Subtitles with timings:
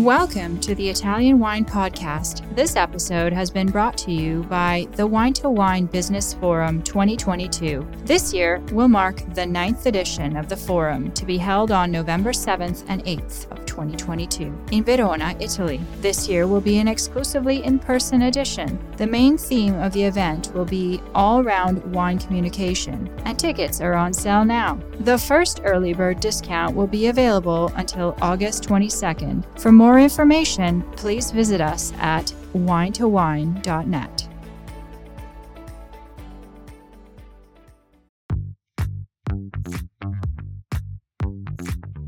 [0.00, 2.42] Welcome to the Italian Wine Podcast.
[2.56, 7.86] This episode has been brought to you by the Wine to Wine Business Forum 2022.
[8.06, 12.30] This year will mark the ninth edition of the forum to be held on November
[12.30, 15.80] 7th and 8th of 2022 in Verona, Italy.
[16.00, 18.78] This year will be an exclusively in person edition.
[18.96, 23.94] The main theme of the event will be all round wine communication, and tickets are
[23.94, 24.78] on sale now.
[25.00, 29.44] The first early bird discount will be available until August 22nd.
[29.60, 34.29] For more information, please visit us at winetowine.net.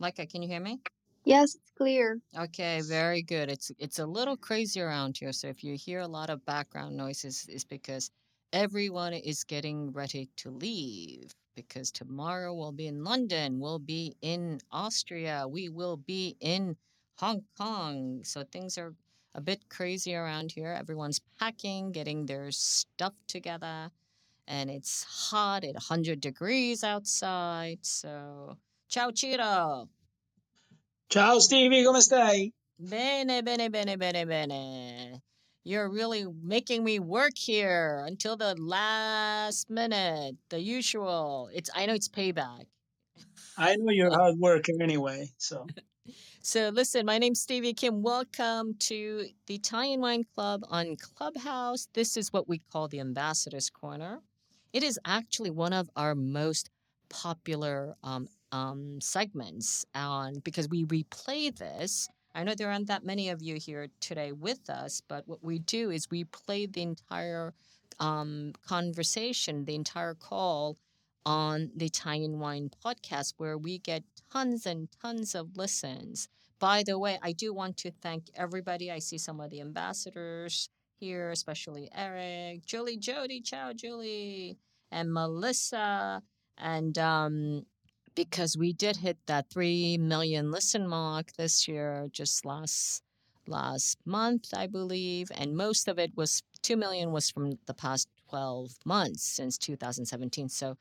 [0.00, 0.80] Leica, uh, can you hear me?
[1.24, 2.20] Yes, it's clear.
[2.36, 3.50] Okay, very good.
[3.50, 6.96] It's it's a little crazy around here, so if you hear a lot of background
[6.96, 8.10] noises, it's because
[8.52, 11.34] everyone is getting ready to leave.
[11.54, 16.76] Because tomorrow we'll be in London, we'll be in Austria, we will be in
[17.18, 18.22] Hong Kong.
[18.24, 18.94] So things are
[19.34, 20.72] a bit crazy around here.
[20.72, 23.90] Everyone's packing, getting their stuff together,
[24.46, 27.86] and it's hot at 100 degrees outside.
[27.86, 29.88] So Ciao Ciro.
[31.10, 32.52] Ciao Stevie, come stai?
[32.78, 35.22] Bene, bene, bene, bene, bene.
[35.64, 41.50] You're really making me work here until the last minute, the usual.
[41.52, 42.66] It's I know it's payback.
[43.58, 45.66] I know you're a hard worker anyway, so.
[46.40, 48.02] So listen, my name's Stevie Kim.
[48.02, 51.88] Welcome to the Italian Wine Club on Clubhouse.
[51.92, 54.20] This is what we call the Ambassador's Corner.
[54.72, 56.70] It is actually one of our most
[57.08, 62.08] popular um, um, segments on because we replay this.
[62.34, 65.58] I know there aren't that many of you here today with us, but what we
[65.58, 67.54] do is we play the entire
[67.98, 70.76] um, conversation, the entire call
[71.24, 76.28] on the Italian Wine podcast, where we get tons and tons of listens.
[76.58, 78.90] By the way, I do want to thank everybody.
[78.90, 80.68] I see some of the ambassadors
[80.98, 84.56] here, especially Eric, Julie, Jody, ciao, Julie,
[84.90, 86.22] and Melissa,
[86.56, 87.66] and um,
[88.16, 93.02] because we did hit that 3 million listen mark this year just last
[93.46, 98.08] last month i believe and most of it was 2 million was from the past
[98.30, 100.76] 12 months since 2017 so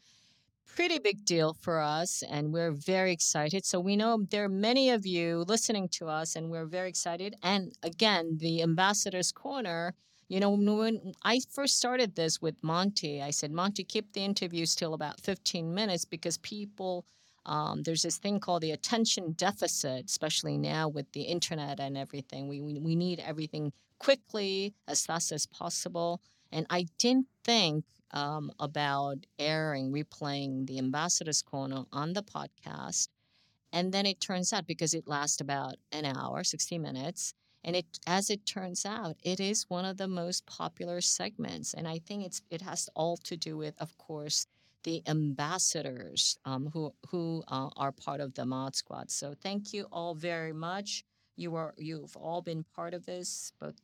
[0.75, 3.65] pretty big deal for us and we're very excited.
[3.65, 7.35] So we know there are many of you listening to us and we're very excited.
[7.41, 9.93] And again the ambassadors corner
[10.27, 14.73] you know when i first started this with monty i said monty keep the interviews
[14.75, 17.05] till about 15 minutes because people
[17.45, 22.47] um, there's this thing called the attention deficit, especially now with the internet and everything.
[22.47, 26.21] We, we, we need everything quickly, as fast as possible.
[26.51, 33.09] And I didn't think um, about airing, replaying the Ambassador's Corner on the podcast.
[33.71, 37.33] And then it turns out, because it lasts about an hour, 60 minutes,
[37.63, 41.73] and it as it turns out, it is one of the most popular segments.
[41.73, 44.45] And I think it's it has all to do with, of course,
[44.85, 49.11] the ambassadors um, who who uh, are part of the Mod Squad.
[49.11, 51.03] So thank you all very much.
[51.35, 53.75] You are you've all been part of this, both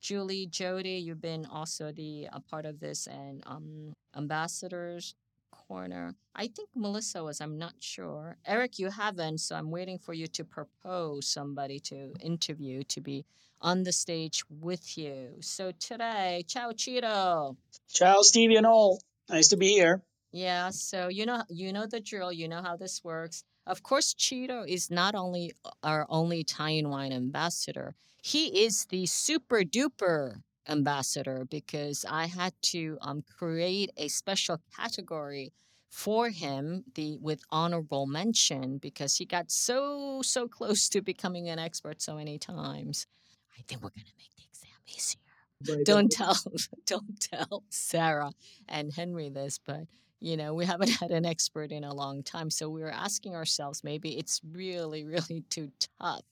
[0.00, 5.14] Julie, Jody, you've been also the uh, part of this, and um, ambassadors
[5.52, 6.14] corner.
[6.34, 7.40] I think Melissa was.
[7.40, 8.36] I'm not sure.
[8.44, 13.24] Eric, you haven't, so I'm waiting for you to propose somebody to interview to be
[13.60, 15.36] on the stage with you.
[15.40, 17.56] So today, ciao, Ciro.
[17.88, 19.00] Ciao, Stevie and all.
[19.30, 20.02] Nice to be here.
[20.32, 23.44] Yeah, so you know you know the drill, you know how this works.
[23.66, 25.52] Of course, Ciro is not only
[25.82, 32.96] our only Italian wine ambassador, he is the super duper ambassador because I had to
[33.02, 35.52] um, create a special category
[35.90, 41.58] for him the with honorable mention because he got so so close to becoming an
[41.58, 43.06] expert so many times.
[43.58, 45.20] I think we're gonna make the exam easier.
[45.84, 46.36] Don't tell
[46.86, 48.32] don't tell Sarah
[48.68, 49.86] and Henry this, but
[50.22, 53.34] you know we haven't had an expert in a long time so we were asking
[53.34, 55.70] ourselves maybe it's really really too
[56.00, 56.22] tough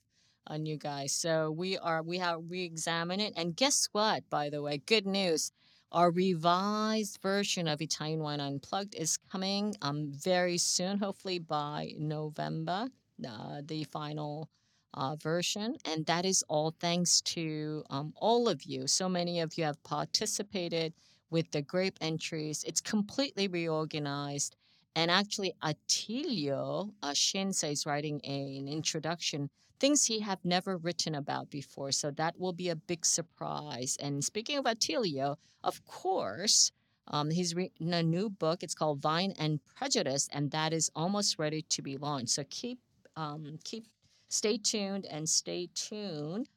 [0.47, 1.13] on you guys.
[1.15, 4.29] So we are we have re-examined it, and guess what?
[4.31, 5.53] By the way, good news.
[5.93, 12.89] Our revised version of Italian Wine Unplugged is coming um very soon, hopefully by November.
[13.27, 14.49] Uh, the final
[14.95, 18.87] uh, version, and that is all thanks to um, all of you.
[18.87, 20.95] So many of you have participated
[21.31, 22.65] with the grape entries.
[22.65, 24.57] It's completely reorganized.
[24.97, 29.49] And actually, Attilio uh, Scienza is writing a, an introduction,
[29.79, 31.93] things he have never written about before.
[31.93, 33.97] So that will be a big surprise.
[34.01, 36.73] And speaking of Attilio, of course,
[37.09, 38.63] um, he's written a new book.
[38.63, 42.31] It's called Vine and Prejudice, and that is almost ready to be launched.
[42.31, 42.79] So keep
[43.17, 43.87] um, keep
[44.29, 46.49] stay tuned and stay tuned.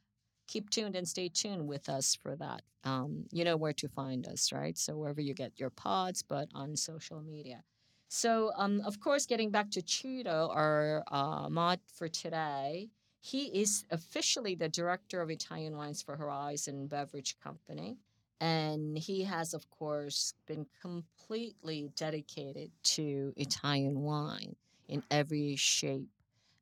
[0.46, 2.62] Keep tuned and stay tuned with us for that.
[2.84, 4.76] Um, you know where to find us, right?
[4.76, 7.62] So wherever you get your pods, but on social media.
[8.08, 13.84] So, um, of course, getting back to Ciro, our uh, mod for today, he is
[13.90, 17.96] officially the director of Italian wines for Horizon Beverage Company.
[18.40, 24.54] And he has, of course, been completely dedicated to Italian wine
[24.88, 26.10] in every shape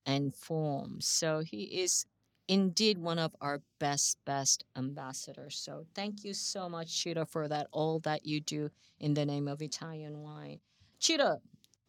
[0.06, 1.00] and form.
[1.00, 2.06] So he is
[2.52, 5.56] indeed one of our best, best ambassadors.
[5.56, 8.70] So thank you so much, Ciro, for that, all that you do
[9.00, 10.60] in the name of Italian wine.
[10.98, 11.40] Ciro,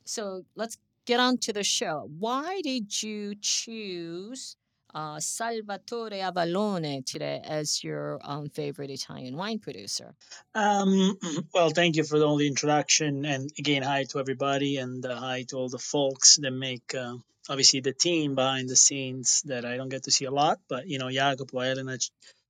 [0.05, 2.09] so let's get on to the show.
[2.17, 4.55] Why did you choose
[4.93, 10.13] uh, Salvatore Avallone today as your um, favorite Italian wine producer?
[10.53, 11.17] Um,
[11.53, 15.57] well, thank you for the introduction, and again, hi to everybody, and uh, hi to
[15.57, 17.15] all the folks that make uh,
[17.49, 20.87] obviously the team behind the scenes that I don't get to see a lot, but
[20.87, 21.97] you know, Jacopo, Elena,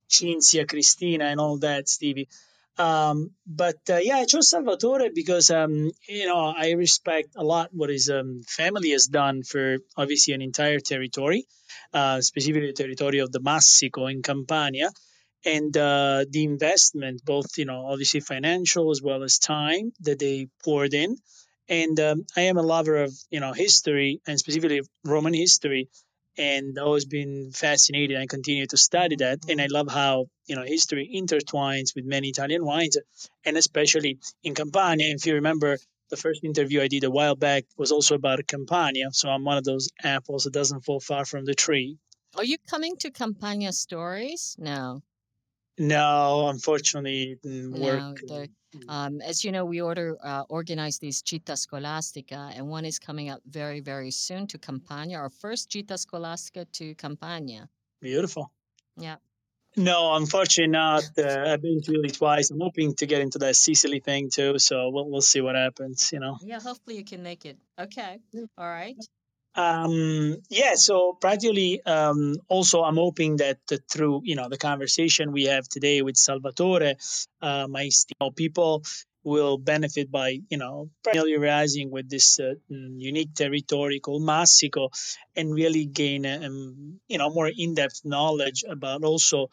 [0.08, 2.28] Cinzia, Cristina, and all that, Stevie.
[2.76, 7.70] Um, but uh, yeah, I chose Salvatore because um, you know I respect a lot
[7.72, 11.46] what his um, family has done for obviously an entire territory,
[11.92, 14.90] uh, specifically the territory of the Massico in Campania,
[15.44, 20.48] and uh, the investment, both you know obviously financial as well as time that they
[20.64, 21.16] poured in.
[21.68, 25.88] And um, I am a lover of you know history and specifically Roman history,
[26.36, 29.38] and always been fascinated and continue to study that.
[29.48, 32.96] And I love how you know history intertwines with many Italian wines,
[33.44, 35.14] and especially in Campania.
[35.14, 35.78] If you remember,
[36.10, 39.58] the first interview I did a while back was also about Campania, so I'm one
[39.58, 41.98] of those apples that doesn't fall far from the tree.
[42.36, 44.56] Are you coming to Campania stories?
[44.58, 45.02] No.
[45.78, 47.98] No, unfortunately, work.
[48.00, 48.48] No, the,
[48.88, 53.28] um, as you know, we order uh, organize these Gita Scolastica, and one is coming
[53.28, 55.18] up very, very soon to Campania.
[55.18, 57.68] Our first Gita Scolastica to Campania.
[58.00, 58.52] Beautiful.
[58.96, 59.16] Yeah.
[59.76, 61.02] No, unfortunately not.
[61.18, 62.50] Uh, I've been to Italy twice.
[62.50, 64.58] I'm hoping to get into that Sicily thing too.
[64.58, 66.10] So we'll we'll see what happens.
[66.12, 66.36] You know.
[66.42, 67.58] Yeah, hopefully you can make it.
[67.80, 68.18] Okay.
[68.58, 68.96] All right.
[69.54, 73.58] Um, yeah, so practically, um, also I'm hoping that
[73.90, 76.94] through you know the conversation we have today with Salvatore,
[77.40, 77.88] uh, my
[78.36, 78.82] people
[79.22, 84.88] will benefit by you know familiarizing with this uh, unique territory called Massico,
[85.36, 89.50] and really gain um, you know more in-depth knowledge about also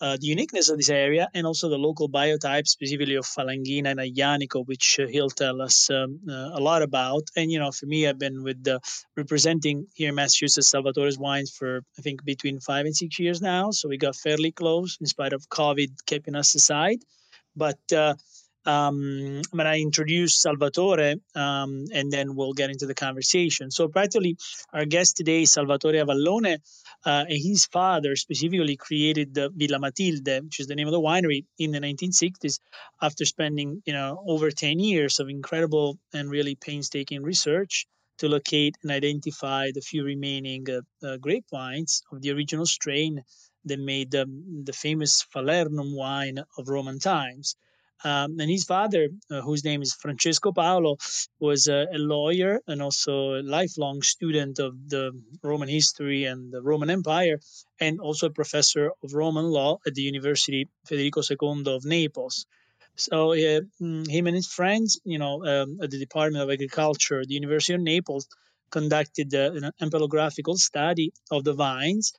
[0.00, 4.00] uh, the uniqueness of this area and also the local biotypes, specifically of Falanghina and
[4.00, 7.22] Aglianico, which uh, he'll tell us um, uh, a lot about.
[7.36, 8.80] And, you know, for me, I've been with the
[9.16, 13.70] representing here in Massachusetts Salvatore's wines for, I think, between five and six years now.
[13.70, 16.98] So we got fairly close in spite of COVID keeping us aside.
[17.56, 18.14] But uh,
[18.66, 23.70] um, I'm going to introduce Salvatore um, and then we'll get into the conversation.
[23.70, 24.36] So, practically,
[24.72, 26.58] our guest today is Salvatore Avallone,
[27.04, 31.00] uh, and his father specifically created the Villa Matilde, which is the name of the
[31.00, 32.58] winery, in the 1960s
[33.02, 37.86] after spending you know over 10 years of incredible and really painstaking research
[38.18, 43.22] to locate and identify the few remaining uh, uh, grape wines of the original strain
[43.64, 47.56] that made um, the famous Falernum wine of Roman times.
[48.02, 50.96] Um, and his father, uh, whose name is Francesco Paolo,
[51.40, 56.60] was a, a, lawyer and also a lifelong student of the Roman history and the
[56.60, 57.40] Roman Empire,
[57.80, 62.46] and also a professor of Roman law at the University Federico II of Naples.
[62.96, 67.34] So uh, him and his friends, you know, um, at the Department of Agriculture the
[67.34, 68.28] University of Naples,
[68.70, 72.12] conducted uh, an ampelographical study of the vines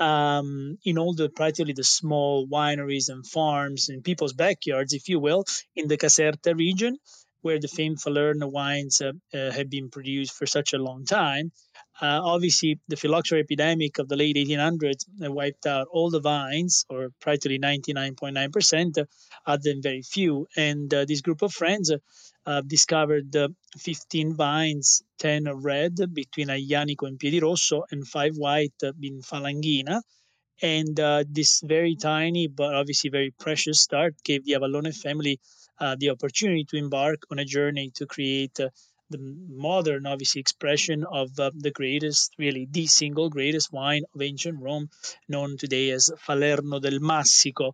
[0.00, 5.20] um, in all the practically the small wineries and farms in people's backyards, if you
[5.20, 5.44] will,
[5.76, 6.98] in the Caserta region.
[7.42, 11.52] Where the famed Falerno wines uh, uh, have been produced for such a long time.
[12.00, 17.08] Uh, obviously, the phylloxera epidemic of the late 1800s wiped out all the vines, or
[17.20, 19.06] practically 99.9%,
[19.46, 20.46] other than very few.
[20.56, 21.92] And this group of friends
[22.66, 23.36] discovered
[23.78, 30.00] 15 vines, 10 red between Aglianico and Piedirosso, and 5 white in Falanghina
[30.62, 35.40] and uh, this very tiny but obviously very precious start gave the Avallone family
[35.80, 38.68] uh, the opportunity to embark on a journey to create uh,
[39.10, 44.62] the modern, obviously, expression of uh, the greatest, really the single greatest wine of ancient
[44.62, 44.88] Rome,
[45.28, 47.72] known today as Falerno del Massico.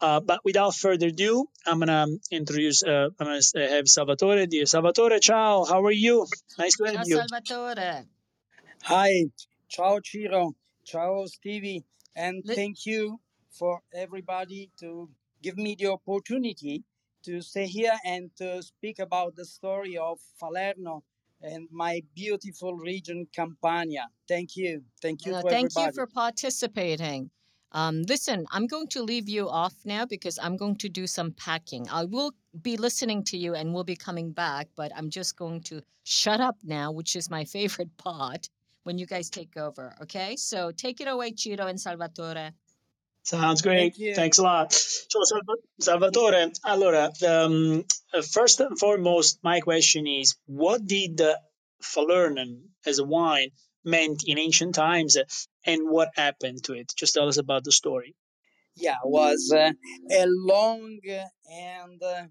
[0.00, 2.82] Uh, but without further ado, I'm gonna introduce.
[2.82, 4.46] Uh, I'm gonna have Salvatore.
[4.46, 5.64] Dear Salvatore, ciao.
[5.64, 6.26] How are you?
[6.58, 7.16] Nice to have Ciao, you.
[7.16, 8.06] Salvatore.
[8.82, 9.24] Hi,
[9.68, 10.54] ciao Ciro,
[10.84, 15.10] ciao Stevie, and Li- thank you for everybody to
[15.42, 16.84] give me the opportunity
[17.24, 21.02] to stay here and to speak about the story of Falerno
[21.42, 24.06] and my beautiful region Campania.
[24.28, 24.82] Thank you.
[25.00, 27.30] Thank you Uh, thank you for participating.
[27.72, 31.32] Um, listen, I'm going to leave you off now because I'm going to do some
[31.32, 31.88] packing.
[31.88, 35.62] I will be listening to you and we'll be coming back, but I'm just going
[35.62, 38.48] to shut up now, which is my favorite part
[38.82, 39.94] when you guys take over.
[40.02, 42.50] Okay, so take it away, Ciro and Salvatore.
[43.30, 43.94] Sounds great.
[43.94, 44.16] Thank.
[44.16, 44.72] Thanks a lot.
[44.72, 47.84] So, Salva- Salvatore, allora, um,
[48.24, 51.36] first and foremost, my question is what did uh,
[51.80, 53.50] Falernum as a wine
[53.84, 55.16] meant in ancient times
[55.64, 56.92] and what happened to it?
[56.96, 58.16] Just tell us about the story.
[58.74, 59.70] Yeah, it was uh,
[60.10, 60.98] a long
[61.48, 62.22] and uh,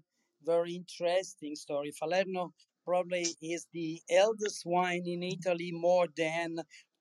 [0.44, 1.92] very interesting story.
[1.98, 2.52] Falerno
[2.84, 6.58] probably is the eldest wine in Italy, more than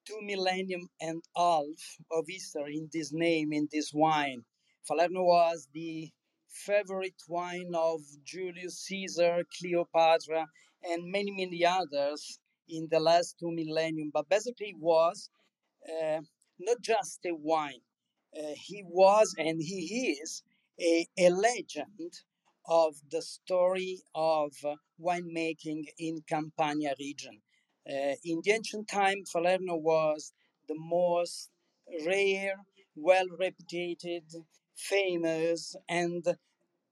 [0.09, 1.65] two millennium and half
[2.11, 4.41] of history in this name, in this wine.
[4.87, 6.09] Falerno was the
[6.49, 10.47] favorite wine of Julius Caesar, Cleopatra,
[10.83, 15.29] and many, many others in the last two millennium, but basically was
[15.87, 16.21] uh,
[16.59, 17.81] not just a wine.
[18.35, 20.43] Uh, he was and he is
[20.79, 22.13] a, a legend
[22.67, 24.51] of the story of
[24.99, 27.41] winemaking in Campania region.
[27.87, 30.33] Uh, in the ancient time, Falerno was
[30.67, 31.49] the most
[32.05, 32.55] rare,
[32.95, 34.23] well reputed,
[34.75, 36.25] famous, and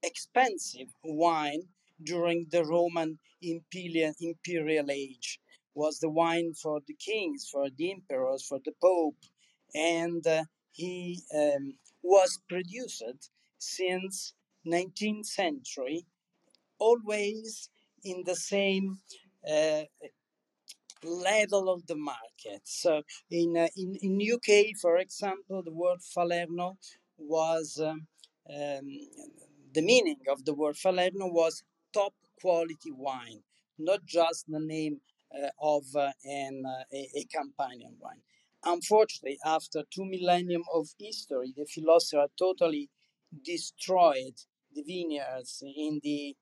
[0.04, 1.64] expensive wine
[2.04, 5.40] during the Roman imperial, imperial age.
[5.76, 9.18] Was the wine for the kings, for the emperors, for the pope,
[9.76, 13.04] and uh, he um, was produced
[13.60, 14.34] since
[14.66, 16.06] 19th century,
[16.80, 17.70] always
[18.04, 19.00] in the same
[19.50, 19.84] uh,
[21.04, 22.62] level of the market.
[22.64, 26.78] So in uh, in in UK, for example, the word Falerno
[27.18, 28.08] was um,
[28.50, 28.88] um,
[29.74, 31.64] the meaning of the word Falerno was
[31.94, 33.42] top quality wine,
[33.78, 35.02] not just the name
[35.36, 38.22] uh, of uh, an uh, a, a Campanian wine.
[38.66, 42.90] Unfortunately, after two millennium of history, the phylloxera totally
[43.44, 44.36] destroyed
[44.74, 46.36] the vineyards in the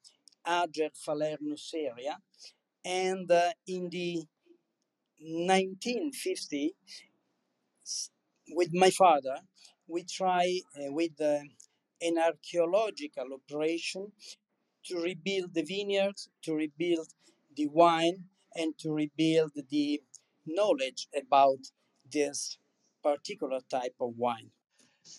[0.47, 2.17] Ager Falernus area,
[2.83, 4.23] and uh, in the
[5.19, 6.75] 1950
[8.49, 9.37] with my father
[9.87, 11.39] we try uh, with uh,
[12.01, 14.11] an archaeological operation
[14.85, 17.07] to rebuild the vineyards to rebuild
[17.55, 20.01] the wine and to rebuild the
[20.45, 21.59] knowledge about
[22.11, 22.57] this
[23.03, 24.51] particular type of wine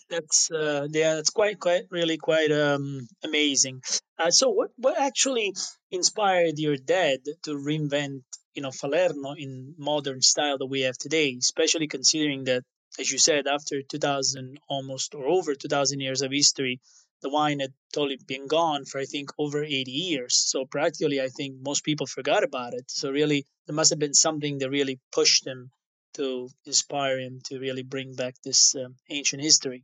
[0.09, 3.81] That's uh, yeah, that's quite quite really quite um, amazing.
[4.19, 5.53] Uh, so what what actually
[5.91, 8.23] inspired your dad to reinvent
[8.57, 12.63] you know Falerno in modern style that we have today, especially considering that
[12.99, 16.81] as you said after 2000 almost or over 2000 years of history
[17.21, 20.35] the wine had totally been gone for I think over 80 years.
[20.51, 22.85] So practically I think most people forgot about it.
[22.89, 25.71] So really there must have been something that really pushed him
[26.13, 29.83] to inspire him to really bring back this um, ancient history.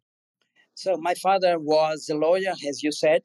[0.75, 3.24] So my father was a lawyer, as you said,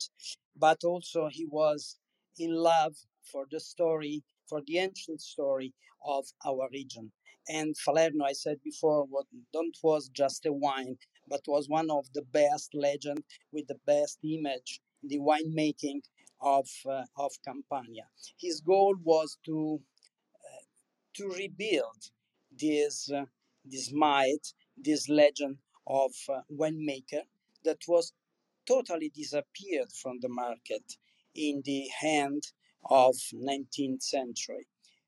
[0.57, 1.99] but also he was
[2.38, 2.95] in love
[3.31, 5.73] for the story, for the ancient story
[6.05, 7.12] of our region.
[7.49, 12.07] And Falerno, I said before, what don't was just a wine, but was one of
[12.14, 16.00] the best legend with the best image the winemaking
[16.40, 18.07] of uh, of Campania.
[18.38, 19.81] His goal was to
[20.35, 20.64] uh,
[21.17, 22.11] to rebuild
[22.50, 23.25] this uh,
[23.64, 27.23] this myth, this legend of uh, winemaker
[27.64, 28.12] that was
[28.67, 30.85] totally disappeared from the market
[31.35, 32.43] in the end
[32.85, 34.66] of 19th century.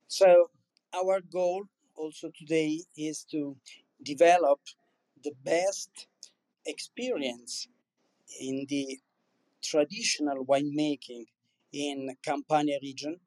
[0.08, 0.50] So
[0.94, 1.64] our goal
[1.96, 3.56] also today is to
[4.02, 4.60] develop
[5.22, 6.06] the best
[6.66, 7.68] experience
[8.40, 8.98] in the
[9.62, 11.24] traditional winemaking
[11.72, 13.20] in Campania region,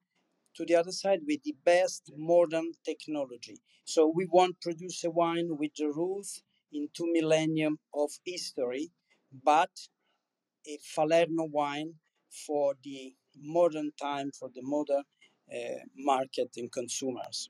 [0.55, 3.57] to the other side with the best modern technology.
[3.85, 8.91] So we want produce a wine with the roots in two millennium of history,
[9.43, 9.69] but
[10.67, 11.93] a Falerno wine
[12.45, 15.03] for the modern time, for the modern
[15.53, 17.49] uh, market and consumers.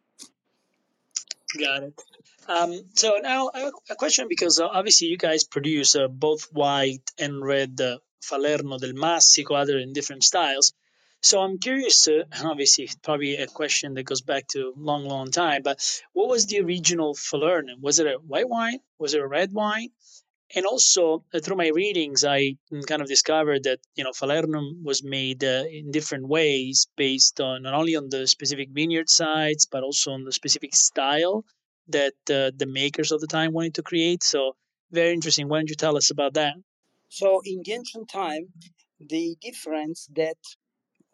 [1.59, 2.01] Got it.
[2.47, 3.51] Um, so now
[3.89, 8.79] a question because uh, obviously you guys produce uh, both white and red uh, Falerno
[8.79, 10.73] del Massico, other in different styles.
[11.21, 15.31] So I'm curious, uh, and obviously probably a question that goes back to long, long
[15.31, 15.79] time, but
[16.13, 17.75] what was the original Falerno?
[17.79, 18.79] Was it a white wine?
[18.99, 19.89] Was it a red wine?
[20.55, 22.55] And also uh, through my readings i
[22.87, 27.63] kind of discovered that you know falernum was made uh, in different ways based on
[27.63, 31.45] not only on the specific vineyard sites but also on the specific style
[31.87, 34.23] that uh, the makers of the time wanted to create.
[34.23, 34.55] So
[34.91, 35.49] very interesting.
[35.49, 36.55] Why don't you tell us about that?
[37.09, 38.53] So in the ancient time
[38.99, 40.37] the difference that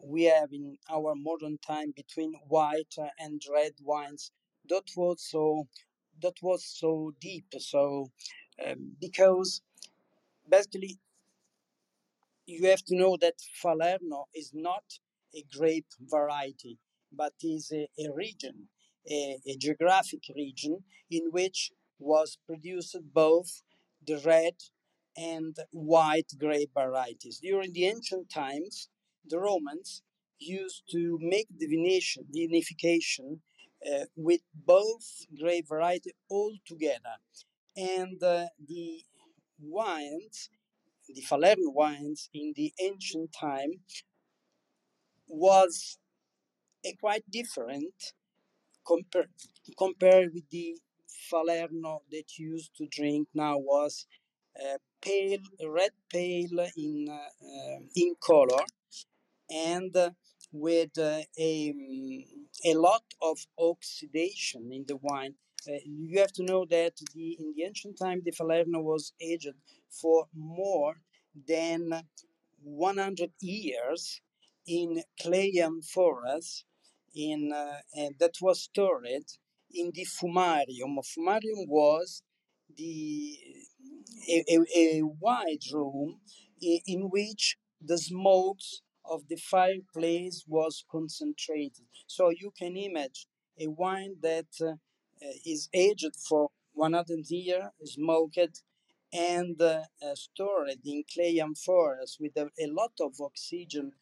[0.02, 4.30] we have in our modern time between white and red wines
[4.68, 5.66] that was so
[6.22, 7.46] that was so deep.
[7.58, 8.10] So
[8.66, 9.62] um, because
[10.48, 10.98] basically
[12.46, 14.84] you have to know that Falerno is not
[15.34, 16.78] a grape variety,
[17.12, 18.68] but is a, a region,
[19.08, 23.62] a, a, geographic region in which was produced both
[24.06, 24.54] the red
[25.16, 27.38] and white grape varieties.
[27.40, 28.88] During the ancient times,
[29.24, 30.02] the Romans
[30.38, 33.38] used to make divination, vinification
[33.86, 37.16] uh, with both grape variety all together
[37.76, 39.02] and uh, the
[39.60, 40.50] wines,
[41.08, 43.80] the Falerno wines in the ancient time
[45.28, 45.98] was
[46.84, 47.94] a quite different
[48.86, 49.30] compared
[49.78, 50.76] compared with the
[51.30, 54.06] Falerno that used to drink now was
[54.60, 58.64] uh, pale red pale in uh, in color
[59.50, 60.10] and uh,
[60.52, 61.74] with uh, a,
[62.64, 65.34] a lot of oxidation in the wine
[65.68, 69.54] uh, you have to know that the, in the ancient time, the Falerno was aged
[69.90, 70.94] for more
[71.46, 72.02] than
[72.62, 74.20] 100 years
[74.66, 76.64] in clay amphoras
[77.14, 77.78] in, uh,
[78.18, 80.96] that was stored in the fumarium.
[81.16, 82.22] Fumarium was
[82.76, 83.36] the
[84.28, 86.20] a, a, a wide room
[86.60, 91.86] in, in which the smokes of the fireplace was concentrated.
[92.06, 94.74] So you can imagine a wine that uh,
[95.44, 98.62] is aged for 100 years, smoked,
[99.12, 103.92] and uh, uh, stored in clay amphoras with a, a lot of oxygen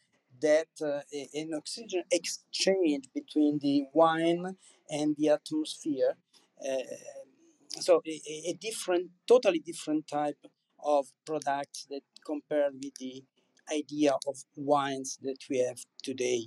[0.41, 1.01] that uh,
[1.35, 4.57] an oxygen exchange between the wine
[4.91, 6.15] and the atmosphere.
[6.61, 6.83] Uh,
[7.81, 10.39] so a, a, different, totally different type
[10.85, 13.23] of products that compared with the
[13.73, 16.47] idea of wines that we have today.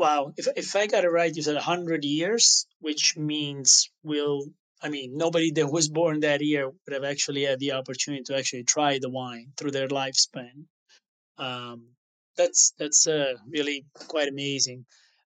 [0.00, 4.46] Wow, if if I got it right, you said hundred years, which means we'll.
[4.80, 8.36] I mean, nobody that was born that year would have actually had the opportunity to
[8.38, 10.64] actually try the wine through their lifespan.
[11.36, 11.96] Um,
[12.38, 14.86] that's that's uh, really quite amazing.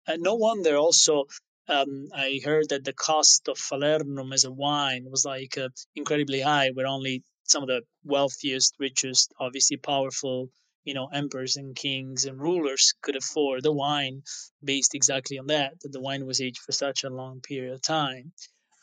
[0.06, 1.24] And no wonder also
[1.68, 6.42] um, I heard that the cost of Falernum as a wine was like uh, incredibly
[6.42, 10.50] high, where only some of the wealthiest, richest, obviously powerful
[10.88, 14.22] you know emperors and kings and rulers could afford the wine
[14.64, 17.82] based exactly on that that the wine was aged for such a long period of
[17.82, 18.32] time.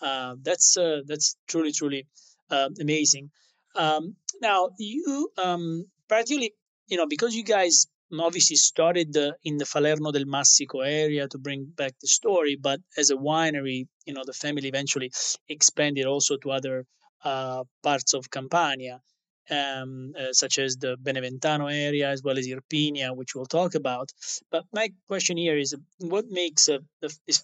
[0.01, 2.01] Uh, that's uh, that's truly truly
[2.51, 3.31] uh, amazing.
[3.75, 6.53] Um, now you um, particularly
[6.91, 7.87] you know because you guys
[8.27, 13.09] obviously started in the Falerno del Massico area to bring back the story, but as
[13.09, 15.11] a winery, you know, the family eventually
[15.49, 16.85] expanded also to other
[17.23, 19.01] uh, parts of Campania
[19.49, 24.12] um, uh, such as the Beneventano area as well as Irpinia, which we'll talk about.
[24.51, 26.79] But my question here is what makes uh,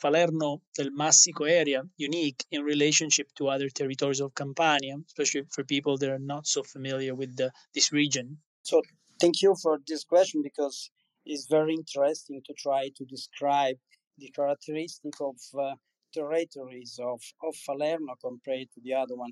[0.02, 5.98] Falerno del Massico area unique in relationship to other territories of Campania, especially for people
[5.98, 8.38] that are not so familiar with the, this region?
[8.64, 8.82] So,
[9.20, 10.90] thank you for this question because
[11.26, 13.76] it's very interesting to try to describe
[14.18, 15.76] the characteristic of uh,
[16.14, 19.32] territories of, of Falerno compared to the other one.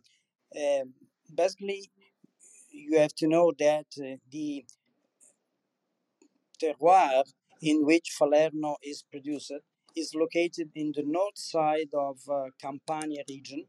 [0.56, 0.94] Um,
[1.34, 1.90] basically,
[2.80, 4.66] you have to know that uh, the
[6.62, 7.24] terroir
[7.62, 9.52] in which Falerno is produced
[9.96, 13.66] is located in the north side of uh, Campania region,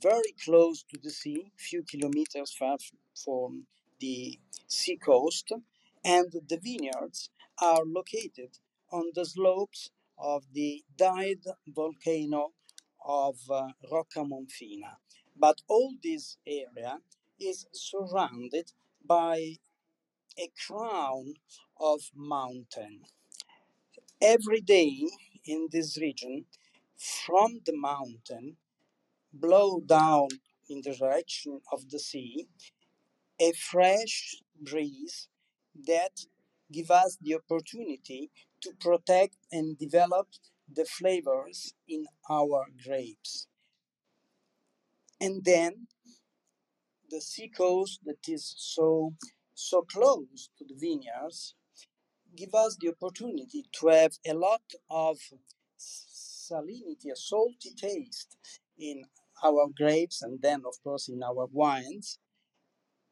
[0.00, 2.76] very close to the sea, few kilometers far
[3.24, 3.66] from
[4.00, 5.52] the sea coast,
[6.04, 8.58] and the vineyards are located
[8.90, 12.52] on the slopes of the died volcano
[13.04, 14.96] of uh, Rocca Monfina.
[15.36, 16.98] But all this area
[17.46, 18.72] is surrounded
[19.06, 19.56] by
[20.38, 21.34] a crown
[21.80, 23.02] of mountain.
[24.20, 25.08] Every day
[25.44, 26.46] in this region,
[27.26, 28.56] from the mountain,
[29.32, 30.28] blow down
[30.68, 32.48] in the direction of the sea
[33.40, 35.28] a fresh breeze
[35.86, 36.26] that
[36.72, 38.30] give us the opportunity
[38.60, 40.28] to protect and develop
[40.72, 43.46] the flavors in our grapes.
[45.20, 45.88] And then
[47.10, 49.14] the sea coast that is so
[49.54, 51.54] so close to the vineyards
[52.36, 55.18] give us the opportunity to have a lot of
[55.78, 58.36] salinity, a salty taste
[58.78, 59.04] in
[59.44, 62.18] our grapes and then of course in our wines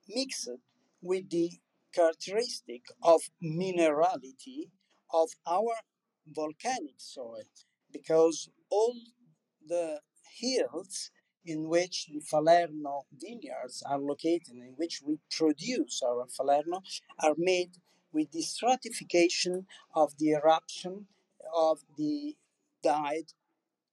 [0.09, 0.51] mixed
[1.01, 1.51] with the
[1.95, 4.71] characteristic of minerality
[5.13, 5.75] of our
[6.27, 7.45] volcanic soil.
[7.93, 8.95] Because all
[9.67, 10.01] the
[10.39, 11.11] hills
[11.45, 16.83] in which the Falerno vineyards are located, in which we produce our Falerno,
[17.19, 17.79] are made
[18.13, 21.07] with the stratification of the eruption
[21.55, 22.37] of the
[22.83, 23.33] died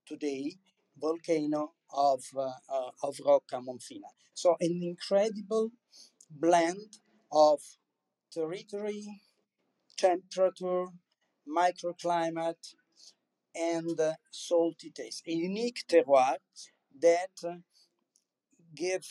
[0.06, 0.56] today
[1.00, 4.10] volcano of, uh, uh, of Rocca Monfina.
[4.34, 5.72] So an incredible
[6.30, 7.00] blend
[7.32, 7.62] of
[8.32, 9.22] territory,
[9.98, 10.86] temperature,
[11.48, 12.76] microclimate,
[13.56, 15.24] and uh, salty taste.
[15.28, 16.38] A unique terroir
[17.02, 17.56] that uh,
[18.76, 19.06] give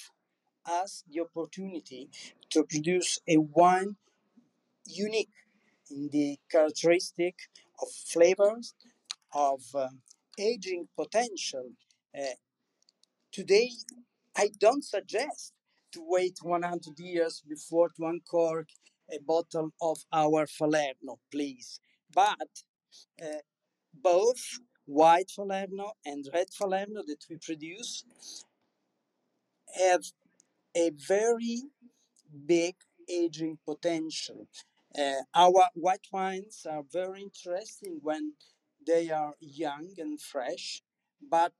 [0.66, 2.08] us the opportunity
[2.50, 3.96] to produce a wine
[4.86, 5.30] unique
[5.90, 7.34] in the characteristic
[7.80, 8.74] of flavors,
[9.34, 9.88] of uh,
[10.38, 11.70] aging potential.
[12.16, 12.36] Uh,
[13.32, 13.70] today,
[14.36, 15.52] I don't suggest
[15.92, 18.68] to wait 100 years before to uncork
[19.10, 21.80] a bottle of our Falerno, please.
[22.14, 22.62] But
[23.22, 23.40] uh,
[23.94, 28.04] both white Falerno and red Falerno that we produce
[29.78, 30.02] have
[30.74, 31.64] a very
[32.46, 32.74] big
[33.08, 34.48] aging potential.
[34.98, 38.32] Uh, our white wines are very interesting when
[38.86, 40.80] they are young and fresh,
[41.20, 41.52] but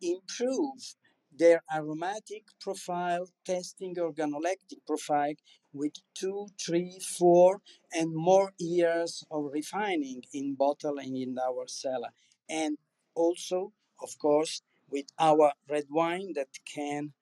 [0.00, 0.96] improve
[1.36, 5.34] their aromatic profile, testing organoleptic profile
[5.74, 7.60] with two, three, four,
[7.92, 12.10] and more years of refining in bottle and in our cellar.
[12.48, 12.78] And
[13.14, 17.12] also, of course, with our red wine that can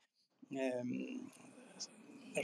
[0.58, 1.30] um,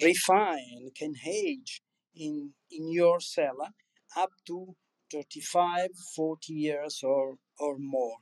[0.03, 1.83] refine, can age
[2.15, 3.71] in, in your cellar
[4.17, 4.75] up to
[5.13, 8.17] 35, 40 years or, or more.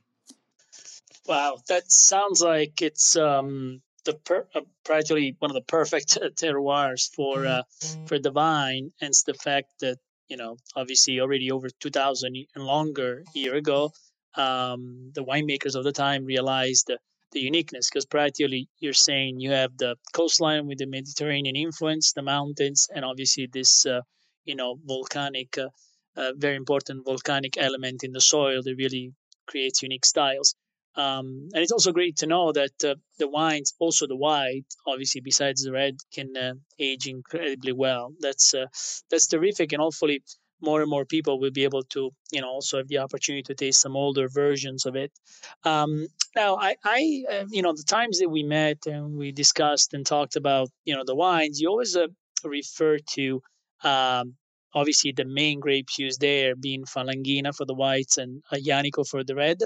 [1.27, 7.12] Wow, that sounds like it's um, the per- uh, practically one of the perfect terroirs
[7.14, 7.62] for uh,
[8.07, 12.37] for the vine, and it's the fact that you know obviously already over two thousand
[12.55, 13.92] and longer year ago,
[14.37, 16.99] um, the winemakers of the time realized the,
[17.33, 22.22] the uniqueness because practically you're saying you have the coastline with the Mediterranean influence, the
[22.22, 24.01] mountains, and obviously this uh,
[24.44, 25.68] you know volcanic, uh,
[26.16, 29.12] uh, very important volcanic element in the soil that really
[29.46, 30.55] creates unique styles.
[30.96, 35.20] Um, and it's also great to know that uh, the wines, also the white, obviously
[35.20, 38.14] besides the red, can uh, age incredibly well.
[38.18, 38.66] That's uh,
[39.11, 40.22] that's terrific, and hopefully
[40.61, 43.55] more and more people will be able to, you know, also have the opportunity to
[43.55, 45.12] taste some older versions of it.
[45.64, 49.95] Um, now, I, I uh, you know, the times that we met and we discussed
[49.95, 52.07] and talked about, you know, the wines, you always uh,
[52.45, 53.42] refer to.
[53.83, 54.35] Um,
[54.75, 59.35] obviously, the main grapes used there being Falanghina for the whites and Aglianico for the
[59.35, 59.59] red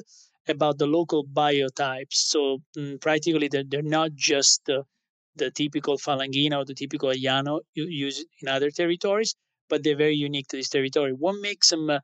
[0.49, 2.15] about the local biotypes.
[2.15, 4.85] So mm, practically, they're, they're not just the,
[5.37, 9.35] the typical Falanghina or the typical Agliano used in other territories,
[9.71, 11.13] but they're very unique to this territory.
[11.13, 12.01] What makes them uh,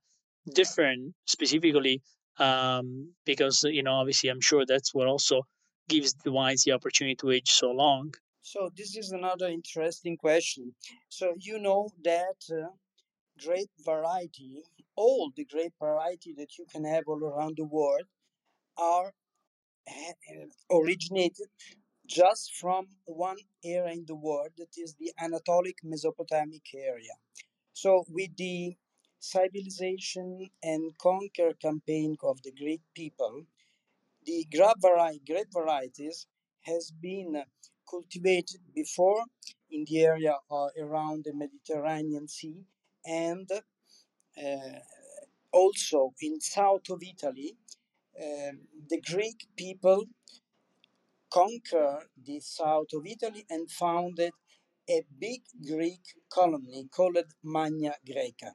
[0.55, 2.03] different specifically?
[2.39, 5.43] Um, because you know, obviously, I'm sure that's what also
[5.89, 8.15] gives the wines the opportunity to age so long.
[8.41, 10.75] So this is another interesting question.
[11.09, 12.69] So you know that uh,
[13.45, 14.63] grape variety,
[14.95, 18.05] all the grape variety that you can have all around the world,
[18.79, 19.13] are
[20.71, 21.49] originated
[22.07, 27.15] just from one area in the world that is the Anatolic Mesopotamic area.
[27.83, 28.77] So, with the
[29.21, 33.45] civilization and conquer campaign of the Greek people,
[34.27, 36.27] the grape, vari- grape varieties
[36.63, 37.43] has been
[37.91, 39.25] cultivated before
[39.71, 42.65] in the area uh, around the Mediterranean Sea
[43.07, 43.51] and
[44.23, 44.81] uh,
[45.53, 47.57] also in south of Italy
[48.23, 48.61] um,
[48.91, 50.05] the Greek people
[51.31, 54.33] conquered the south of Italy and founded
[54.89, 58.53] a big Greek colony called Magna Greca,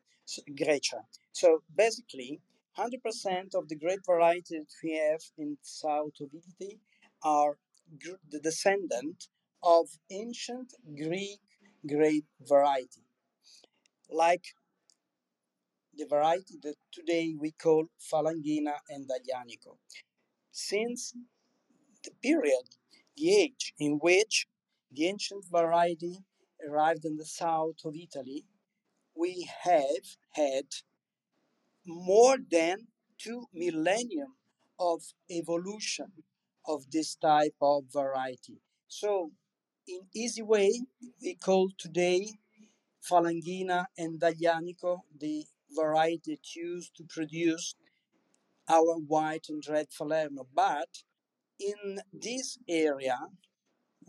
[0.57, 1.01] Grecia.
[1.31, 2.41] So basically,
[2.77, 6.79] 100% of the grape varieties we have in south of Italy
[7.23, 7.57] are
[8.29, 9.27] the descendant
[9.61, 11.39] of ancient Greek
[11.87, 13.03] grape variety.
[14.09, 14.45] Like
[15.93, 19.77] the variety that today we call Falanghina and Aglianico.
[20.51, 21.13] Since
[22.03, 22.63] the period,
[23.17, 24.47] the age in which
[24.91, 26.19] the ancient variety
[26.67, 28.45] arrived in the south of Italy,
[29.15, 30.65] we have had
[31.85, 34.35] more than two millennium
[34.79, 36.11] of evolution
[36.67, 38.61] of this type of variety.
[38.87, 39.31] So,
[39.87, 40.71] in easy way,
[41.21, 42.27] we call today
[43.09, 47.75] Falanghina and Aglianico the variety used to produce
[48.69, 50.47] our white and red Falerno.
[50.53, 51.03] But
[51.59, 53.17] in this area,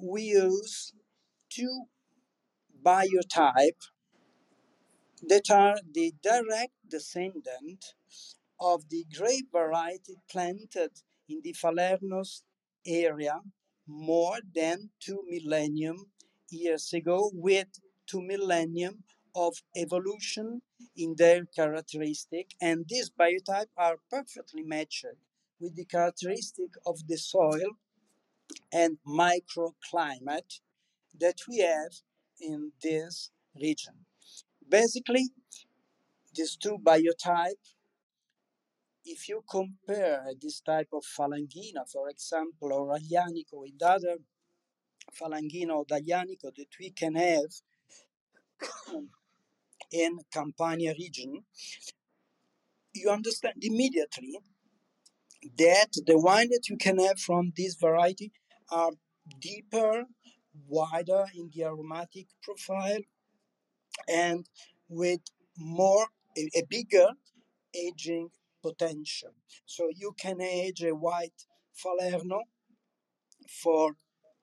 [0.03, 0.93] we use
[1.49, 1.85] two
[2.85, 3.83] biotype
[5.29, 7.95] that are the direct descendant
[8.61, 10.91] of the grape variety planted
[11.29, 12.43] in the Falernos
[12.85, 13.41] area
[13.87, 16.07] more than two millennium
[16.51, 17.69] years ago with
[18.07, 19.05] two millennium
[19.37, 20.63] of evolution
[20.97, 22.51] in their characteristic.
[22.61, 25.07] And these biotype are perfectly matched
[25.61, 27.79] with the characteristic of the soil
[28.73, 30.61] and microclimate
[31.19, 31.93] that we have
[32.41, 33.95] in this region.
[34.69, 35.29] Basically,
[36.35, 37.63] these two biotype,
[39.05, 44.17] if you compare this type of Falanghina, for example, or Aglianico with other
[45.21, 47.51] Falanghina or Aglianico that we can have
[49.93, 51.43] in Campania region,
[52.95, 54.39] you understand immediately
[55.59, 58.31] that the wine that you can have from this variety
[58.73, 58.93] are
[59.41, 60.05] deeper,
[60.69, 63.01] wider in the aromatic profile,
[64.09, 64.49] and
[64.89, 65.21] with
[65.57, 66.07] more
[66.37, 67.09] a, a bigger
[67.75, 68.31] aging
[68.63, 69.35] potential.
[69.67, 72.43] So you can age a white Falerno
[73.63, 73.97] for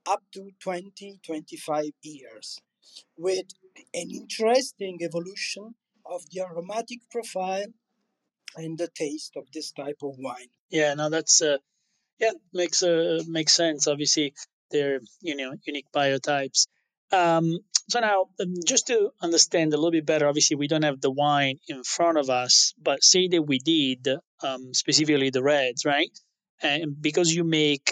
[0.07, 2.59] up to 20 25 years
[3.17, 3.45] with
[3.93, 7.67] an interesting evolution of the aromatic profile
[8.55, 10.49] and the taste of this type of wine.
[10.69, 11.57] Yeah, now that's uh,
[12.19, 13.88] yeah makes uh, makes sense.
[13.88, 14.34] Obviously,
[14.71, 16.67] they're you know unique biotypes.
[17.12, 21.01] Um, so now, um, just to understand a little bit better, obviously we don't have
[21.01, 24.08] the wine in front of us, but say that we did,
[24.43, 26.12] um, specifically the reds, right?
[26.62, 27.91] And because you make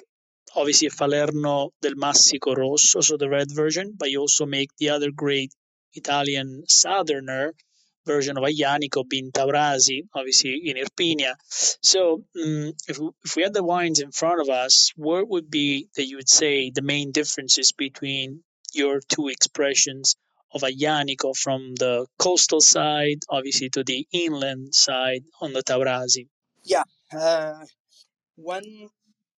[0.56, 4.90] obviously a Falerno del Massico Rosso, so the red version, but you also make the
[4.90, 5.52] other great
[5.94, 7.54] Italian Southerner
[8.08, 11.36] version of Aglianico being Taurasi, obviously in Irpinia.
[11.50, 15.90] So um, if, if we had the wines in front of us, what would be
[15.96, 18.44] that you would say the main differences between
[18.74, 20.16] your two expressions
[20.54, 26.28] of Aglianico from the coastal side, obviously, to the inland side on the Taurasi?
[26.64, 27.66] Yeah, uh,
[28.36, 28.90] when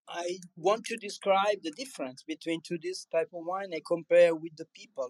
[0.08, 4.55] I want to describe the difference between two this type of wine, I compare with
[4.58, 5.10] the people.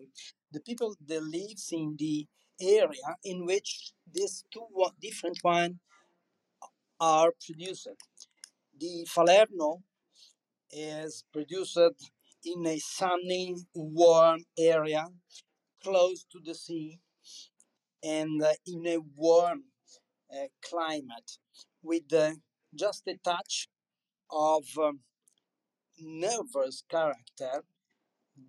[0.52, 2.28] The people that lives in the
[2.62, 4.68] area in which these two
[5.02, 5.76] different wines
[7.00, 7.88] are produced.
[8.80, 9.82] The Falerno
[10.72, 11.78] is produced
[12.44, 15.08] in a sunny, warm area
[15.84, 17.00] close to the sea
[18.04, 19.64] and uh, in a warm
[20.32, 21.38] uh, climate
[21.82, 22.32] with uh,
[22.76, 23.68] just a touch
[24.32, 25.00] of um,
[26.00, 27.64] nervous character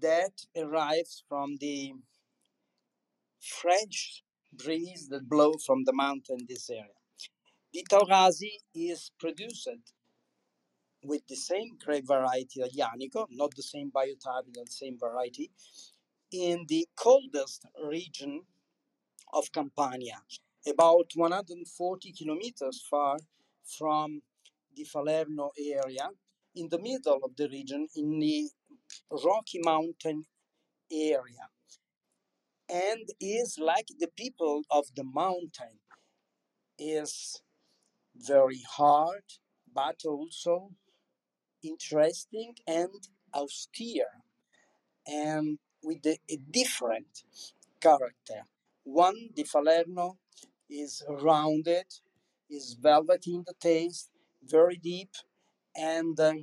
[0.01, 1.93] that arrives from the
[3.41, 4.23] fresh
[4.53, 6.85] breeze that blow from the mountain this area.
[7.73, 9.69] The Taurasi is produced
[11.05, 15.51] with the same grape variety Aglianico, not the same biotype, but the same variety,
[16.33, 18.43] in the coldest region
[19.33, 20.21] of Campania,
[20.69, 23.17] about 140 kilometers far
[23.79, 24.21] from
[24.77, 26.09] the Falerno area,
[26.55, 28.49] in the middle of the region, in the
[29.25, 30.25] Rocky Mountain
[30.93, 31.49] area,
[32.71, 35.79] and is like the people of the mountain,
[36.79, 37.43] is
[38.17, 39.25] very hard,
[39.75, 40.71] but also
[41.63, 44.23] interesting and austere,
[45.07, 47.25] and with a, a different
[47.81, 48.43] character.
[48.85, 50.19] One, the Falerno,
[50.71, 51.87] is rounded,
[52.49, 54.11] is velvety in the taste,
[54.45, 55.11] very deep,
[55.77, 56.35] and uh,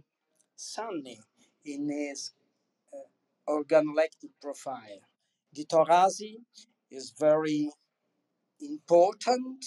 [0.56, 1.20] sunny
[1.66, 2.34] in his
[2.94, 5.02] uh, organoleptic profile.
[5.54, 6.36] The Taurasi
[6.92, 7.72] is very
[8.62, 9.66] important,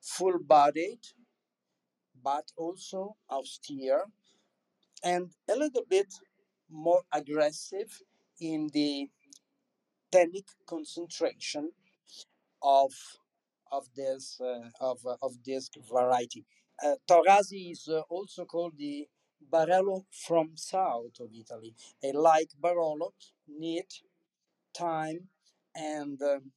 [0.00, 1.00] full bodied,
[2.22, 4.04] but also austere,
[5.04, 6.12] and a little bit
[6.70, 8.02] more aggressive
[8.40, 9.08] in the
[10.10, 11.72] tannic concentration
[12.62, 12.92] of
[13.72, 16.44] of this uh, of uh, of this variety.
[16.84, 19.06] Uh, Taurasi is uh, also called the
[19.52, 21.74] Barolo from south of Italy.
[22.04, 23.10] A like Barolo
[23.48, 23.86] need
[24.76, 25.28] time
[25.74, 26.52] and um,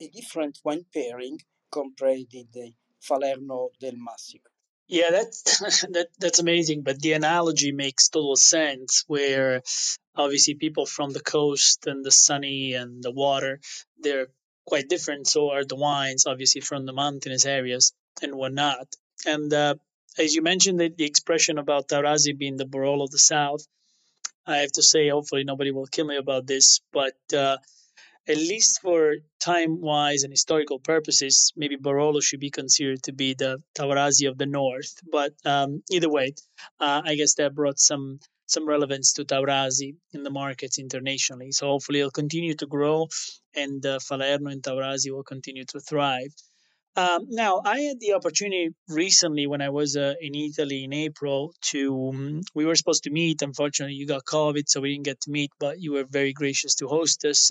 [0.00, 1.38] a different wine pairing
[1.70, 4.50] compared to the Falerno del Massico.
[4.88, 5.58] Yeah, that's
[5.92, 6.82] that that's amazing.
[6.82, 9.04] But the analogy makes total sense.
[9.06, 9.62] Where
[10.14, 13.60] obviously people from the coast and the sunny and the water,
[13.98, 14.28] they're
[14.66, 15.26] quite different.
[15.26, 18.88] So are the wines, obviously from the mountainous areas and whatnot.
[19.26, 19.76] And uh,
[20.18, 23.66] as you mentioned, the, the expression about Taurasi being the Barolo of the South,
[24.46, 27.58] I have to say, hopefully nobody will kill me about this, but uh,
[28.28, 33.34] at least for time wise and historical purposes, maybe Barolo should be considered to be
[33.34, 34.94] the Taurasi of the North.
[35.10, 36.34] But um, either way,
[36.80, 41.52] uh, I guess that brought some some relevance to Taurasi in the markets internationally.
[41.52, 43.08] So hopefully it'll continue to grow
[43.56, 46.34] and uh, Falerno and Taurasi will continue to thrive.
[46.94, 51.54] Um, now, I had the opportunity recently when I was uh, in Italy in April
[51.70, 53.40] to, um, we were supposed to meet.
[53.40, 56.74] Unfortunately, you got COVID, so we didn't get to meet, but you were very gracious
[56.76, 57.50] to host us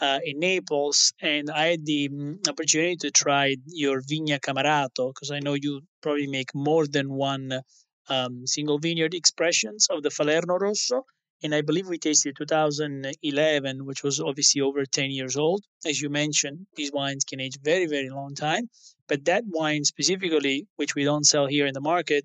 [0.00, 1.12] uh, in Naples.
[1.22, 5.82] And I had the um, opportunity to try your Vigna Camarato because I know you
[6.02, 7.60] probably make more than one
[8.08, 11.04] um, single vineyard expressions of the Falerno Rosso
[11.44, 15.62] and I believe we tasted 2011, which was obviously over 10 years old.
[15.84, 18.70] As you mentioned, these wines can age very, very long time.
[19.08, 22.24] But that wine specifically, which we don't sell here in the market,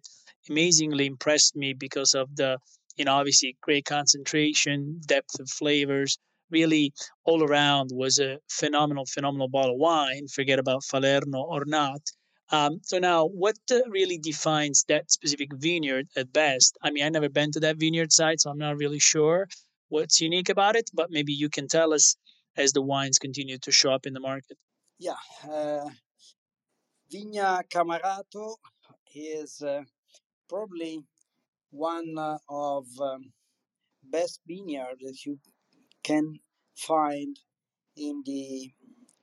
[0.49, 2.59] amazingly impressed me because of the,
[2.95, 6.17] you know, obviously great concentration, depth of flavors.
[6.49, 6.93] Really,
[7.25, 10.27] all around was a phenomenal, phenomenal bottle of wine.
[10.33, 12.01] Forget about Falerno or not.
[12.51, 16.77] Um, so now, what uh, really defines that specific vineyard at best?
[16.81, 19.47] I mean, I never been to that vineyard site, so I'm not really sure
[19.89, 20.89] what's unique about it.
[20.93, 22.15] But maybe you can tell us
[22.57, 24.57] as the wines continue to show up in the market.
[24.97, 25.89] Yeah, uh,
[27.13, 28.55] Vigna Camarato
[29.13, 29.83] is uh,
[30.49, 31.03] probably
[31.71, 33.31] one uh, of um,
[34.03, 35.39] best vineyard that you
[36.03, 36.39] can
[36.75, 37.39] find
[37.95, 38.71] in the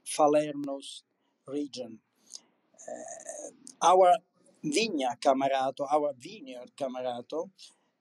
[0.06, 1.02] Falernos
[1.46, 1.98] region.
[2.88, 3.50] Uh,
[3.82, 4.16] our
[4.64, 7.50] Vigna Camarato, our vineyard Camarato,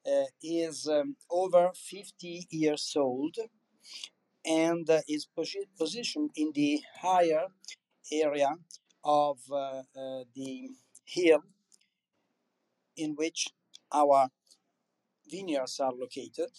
[0.05, 3.37] uh, is um, over 50 years old
[4.45, 7.47] and uh, is posi- positioned in the higher
[8.11, 8.55] area
[9.03, 10.69] of uh, uh, the
[11.05, 11.41] hill
[12.97, 13.49] in which
[13.93, 14.29] our
[15.29, 16.51] vineyards are located,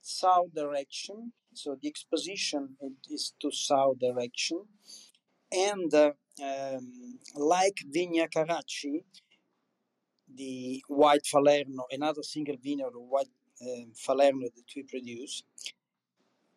[0.00, 1.32] south direction.
[1.54, 2.76] So the exposition
[3.10, 4.64] is to south direction,
[5.52, 9.04] and uh, um, like Vigna Caracci,
[10.34, 13.28] the white Falerno, another single vineyard of white
[13.60, 15.44] uh, Falerno that we produce,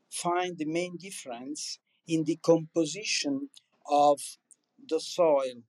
[0.09, 3.49] find the main difference in the composition
[3.89, 4.19] of
[4.87, 5.61] the soil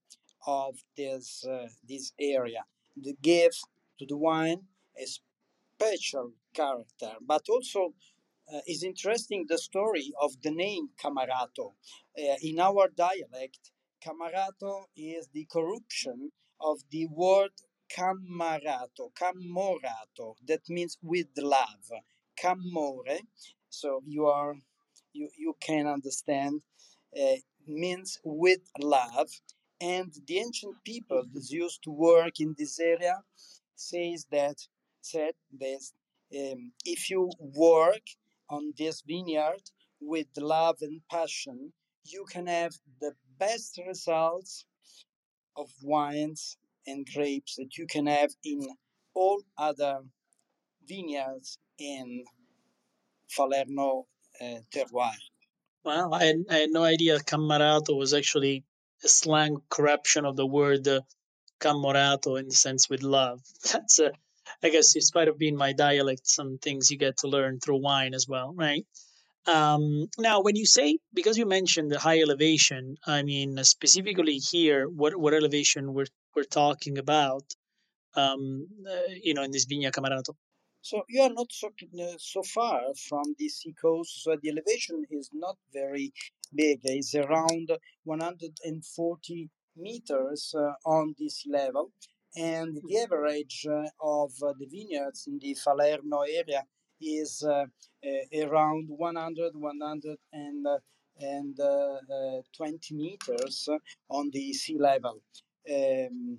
[0.47, 2.63] of this uh, this area.
[3.03, 3.63] That gives
[3.99, 4.63] to the wine
[4.97, 7.93] a special character, but also
[8.53, 11.75] uh, is interesting the story of the name Camarato.
[12.17, 13.73] Uh, in our dialect,
[14.05, 16.31] Camarato is the corruption
[16.61, 17.51] of the word
[17.95, 21.91] camarato, camorato, that means with love.
[22.41, 23.21] Camore,
[23.69, 24.57] so you are
[25.13, 26.61] you, you can understand,
[27.19, 29.31] uh, means with love.
[29.81, 33.17] And the ancient people that used to work in this area
[33.75, 34.57] says that
[35.01, 35.93] said this
[36.35, 38.03] um, if you work
[38.51, 39.63] on this vineyard
[40.01, 41.73] with love and passion,
[42.05, 44.65] you can have the best results
[45.57, 48.61] of wines and grapes that you can have in
[49.15, 50.01] all other
[50.87, 52.25] vineyards in
[53.29, 54.07] Falerno
[54.41, 55.17] uh, terroir.
[55.85, 58.65] Well, I had, I had no idea camarato was actually
[59.05, 61.01] a slang corruption of the word uh,
[61.61, 63.41] camorato in the sense with love.
[63.73, 64.01] That's
[64.63, 67.83] I guess, in spite of being my dialect, some things you get to learn through
[67.83, 68.87] wine as well, right?
[69.47, 74.89] Um, now, when you say because you mentioned the high elevation, I mean specifically here,
[74.89, 77.45] what what elevation we're we're talking about?
[78.15, 80.35] Um, uh, you know, in this Vigna Camarato.
[80.81, 85.05] So you are not so uh, so far from the sea coast, so the elevation
[85.11, 86.13] is not very
[86.55, 86.81] big.
[86.85, 87.71] It's around
[88.05, 91.93] 140 meters uh, on this level,
[92.37, 96.65] and the average uh, of uh, the vineyards in the Falerno area
[97.01, 97.65] is uh,
[98.05, 100.67] uh, around 100 100 and,
[101.21, 101.59] and
[102.57, 103.69] 20 meters
[104.11, 105.23] on the sea level.
[105.69, 106.39] Um,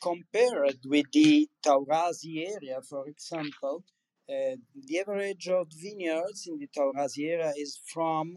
[0.00, 3.84] compared with the Taurasi area, for example,
[4.30, 8.36] uh, the average of vineyards in the Taurasi area is from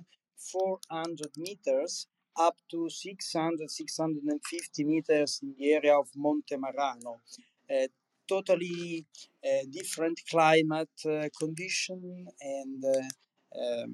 [0.51, 2.07] 400 meters
[2.39, 7.19] up to 600, 650 meters in the area of Monte Marano.
[7.69, 7.87] Uh,
[8.35, 9.05] totally
[9.47, 13.91] uh, different climate uh, condition and uh, um,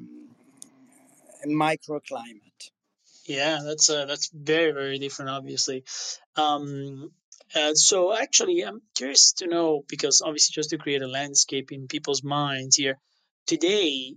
[1.45, 2.61] microclimate.
[3.25, 5.83] Yeah, that's uh, that's very very different, obviously.
[6.35, 7.11] Um,
[7.55, 11.87] uh, so actually, I'm curious to know because obviously, just to create a landscape in
[11.87, 12.97] people's minds here
[13.45, 14.15] today,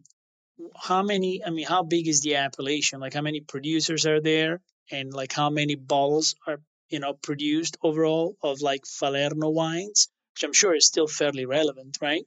[0.77, 1.43] how many?
[1.45, 3.01] I mean, how big is the appellation?
[3.01, 4.61] Like, how many producers are there,
[4.91, 6.61] and like how many bottles are
[6.91, 11.99] you know produced overall of like Falerno wines, which I'm sure is still fairly relevant,
[12.01, 12.25] right,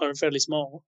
[0.00, 0.82] or fairly small.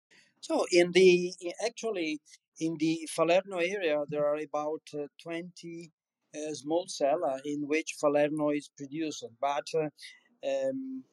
[0.41, 1.33] So in the
[1.65, 2.19] actually
[2.59, 5.91] in the Falerno area, there are about uh, 20
[6.35, 9.89] uh, small cellar in which Falerno is produced, but uh,
[10.47, 11.03] um,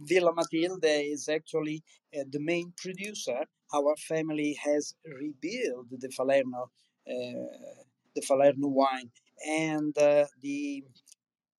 [0.00, 1.82] Villa Matilde is actually
[2.16, 3.40] uh, the main producer.
[3.74, 6.70] Our family has rebuilt the Falerno,
[7.08, 7.82] uh,
[8.14, 9.10] the Falerno wine,
[9.46, 10.84] and uh, the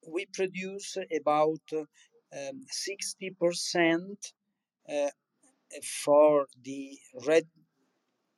[0.07, 4.33] we produce about um, sixty percent
[4.89, 5.09] uh,
[6.03, 7.45] for the red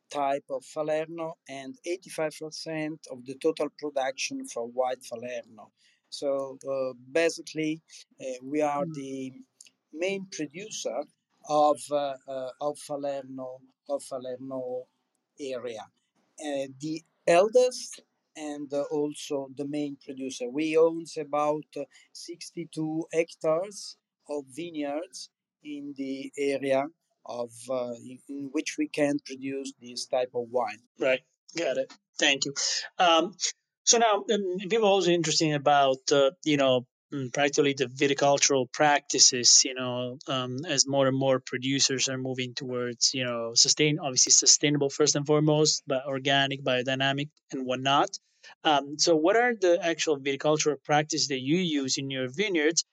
[0.10, 5.72] type of Falerno and 85% of the total production for white Falerno.
[6.10, 7.82] So uh, basically,
[8.22, 9.34] uh, we are the
[9.94, 11.02] main producer
[11.50, 13.60] of uh, uh, of Falerno
[13.90, 14.84] of Falerno
[15.40, 15.86] area.
[16.40, 18.02] Uh, the eldest
[18.38, 20.50] and uh, also the main producer.
[20.50, 21.84] We own about uh,
[22.14, 23.98] 62 hectares
[24.30, 25.30] of vineyards
[25.64, 26.86] in the area
[27.26, 27.94] of uh,
[28.30, 30.80] in which we can produce this type of wine.
[31.00, 31.22] Right.
[31.58, 31.94] Got it.
[32.20, 32.54] Thank you.
[32.98, 33.34] Um,
[33.84, 38.72] so now, um, people are also interested about uh, you know mm, practically the viticultural
[38.72, 39.62] practices.
[39.64, 44.32] You know, um, as more and more producers are moving towards you know sustain, obviously
[44.32, 48.10] sustainable first and foremost, but organic, biodynamic, and whatnot.
[48.64, 52.84] Um, so, what are the actual viticultural practices that you use in your vineyards?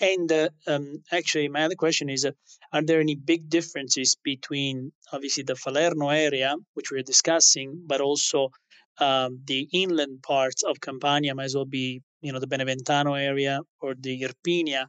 [0.00, 2.32] And uh, um, actually, my other question is: uh,
[2.72, 8.50] Are there any big differences between obviously the Falerno area, which we're discussing, but also
[8.98, 13.60] um, the inland parts of Campania might as well be, you know, the Beneventano area
[13.80, 14.88] or the Irpinia,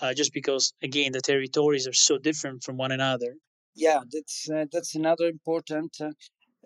[0.00, 3.36] uh, just because again the territories are so different from one another.
[3.74, 6.10] Yeah, that's uh, that's another important uh,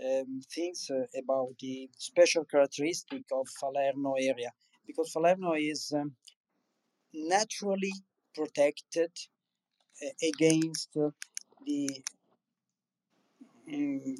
[0.03, 4.51] um, things uh, about the special characteristic of Falerno area
[4.87, 6.13] because Falerno is um,
[7.13, 7.93] naturally
[8.35, 9.13] protected
[10.05, 11.11] uh, against uh,
[11.67, 12.03] the
[13.73, 14.15] um,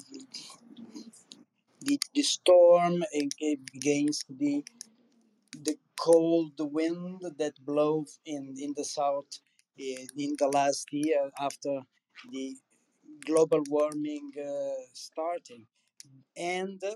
[1.81, 3.03] the, the storm
[3.75, 4.63] against the
[5.63, 9.39] the cold wind that blows in, in the south
[9.77, 11.81] in, in the last year after
[12.31, 12.55] the
[13.25, 15.65] global warming uh, starting
[16.37, 16.95] and uh,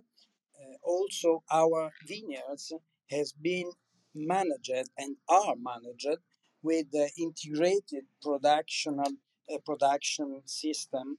[0.84, 2.74] also our vineyards
[3.10, 3.72] has been
[4.14, 6.20] managed and are managed
[6.62, 11.16] with the integrated production uh, production system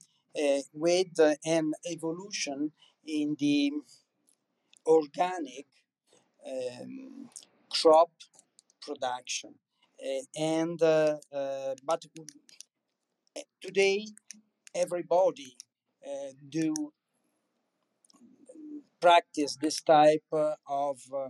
[0.73, 2.71] with an evolution
[3.05, 3.71] in the
[4.85, 5.65] organic
[6.45, 7.29] um,
[7.69, 8.11] crop
[8.81, 9.55] production.
[10.03, 12.03] Uh, and uh, uh, but
[13.61, 14.05] today
[14.73, 15.55] everybody
[16.05, 16.73] uh, do
[18.99, 21.29] practice this type uh, of uh,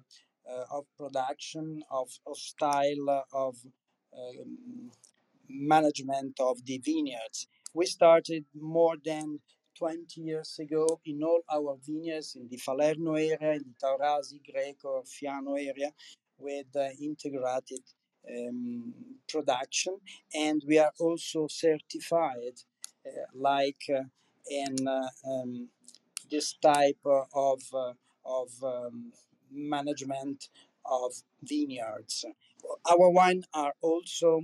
[0.71, 3.55] of production of, of style of
[4.17, 4.91] um,
[5.49, 7.47] management of the vineyards.
[7.73, 9.39] We started more than
[9.77, 15.03] 20 years ago in all our vineyards in the Falerno area, in the Taurasi, Greco,
[15.03, 15.91] Fiano area,
[16.37, 17.81] with uh, integrated
[18.29, 18.93] um,
[19.27, 19.97] production.
[20.33, 22.70] And we are also certified uh,
[23.33, 24.03] like uh,
[24.49, 24.75] in
[25.25, 25.69] um,
[26.29, 27.61] this type of,
[28.25, 29.11] of um,
[29.51, 30.49] management
[30.85, 31.11] of
[31.43, 32.25] vineyards.
[32.89, 34.43] Our wine are also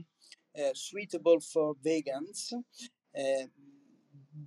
[0.58, 3.47] uh, suitable for vegans uh,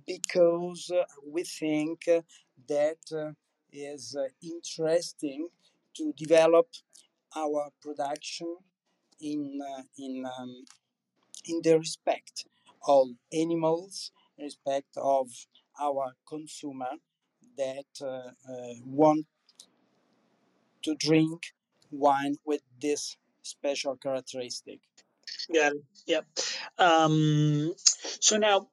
[0.05, 2.05] because uh, we think
[2.67, 3.33] that
[3.71, 5.47] is interesting
[5.95, 6.67] to develop
[7.35, 8.57] our production
[9.21, 9.59] in
[9.97, 10.65] in um,
[11.45, 12.45] in the respect
[12.87, 15.27] of animals, respect of
[15.79, 16.91] our consumer
[17.57, 19.25] that uh, uh, want
[20.83, 21.41] to drink
[21.91, 24.79] wine with this special characteristic.
[25.53, 25.83] Got it.
[26.07, 26.25] Yep.
[26.77, 27.73] Um,
[28.19, 28.67] so now,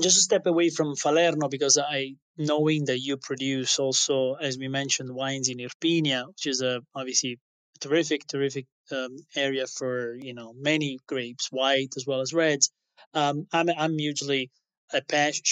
[0.00, 4.68] just a step away from Falerno, because I knowing that you produce also, as we
[4.68, 7.38] mentioned, wines in Irpinia, which is a obviously
[7.80, 12.70] terrific, terrific um, area for you know many grapes, white as well as reds.
[13.14, 14.50] Um, I'm I'm usually
[14.92, 15.02] a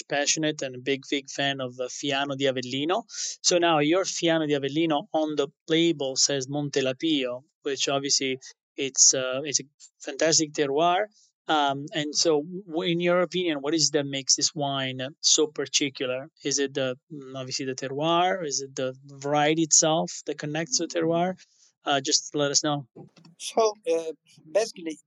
[0.09, 3.05] passionate and a big, big fan of Fiano di Avellino.
[3.43, 8.39] So now your Fiano di Avellino on the label says Montelapio, which obviously
[8.77, 9.65] it's uh, it's a
[10.01, 11.07] fantastic terroir.
[11.49, 12.45] Um, and so,
[12.77, 16.29] in your opinion, what is that makes this wine so particular?
[16.45, 18.47] Is it the mm, obviously the terroir?
[18.47, 21.35] Is it the variety itself that connects to terroir?
[21.85, 22.87] Uh, just let us know.
[23.39, 24.13] So uh,
[24.53, 24.99] basically,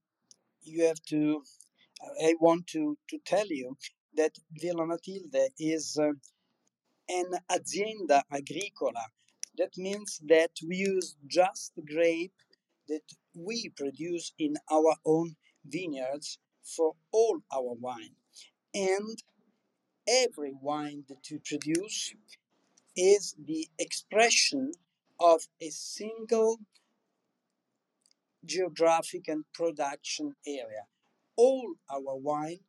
[0.63, 1.43] you have to.
[2.23, 3.77] I want to to tell you
[4.15, 6.11] that Villa Matilde is uh,
[7.09, 9.05] an azienda agricola.
[9.57, 12.33] That means that we use just grape
[12.87, 13.03] that
[13.35, 15.35] we produce in our own
[15.65, 18.15] vineyards for all our wine.
[18.73, 19.21] And
[20.07, 22.13] every wine that we produce
[22.95, 24.71] is the expression
[25.19, 26.59] of a single
[28.45, 30.85] geographic and production area.
[31.35, 32.59] All our wine,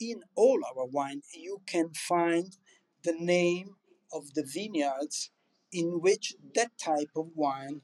[0.00, 2.56] in all our wine, you can find
[3.02, 3.76] the name
[4.12, 5.30] of the vineyards
[5.72, 7.80] in which that type of wine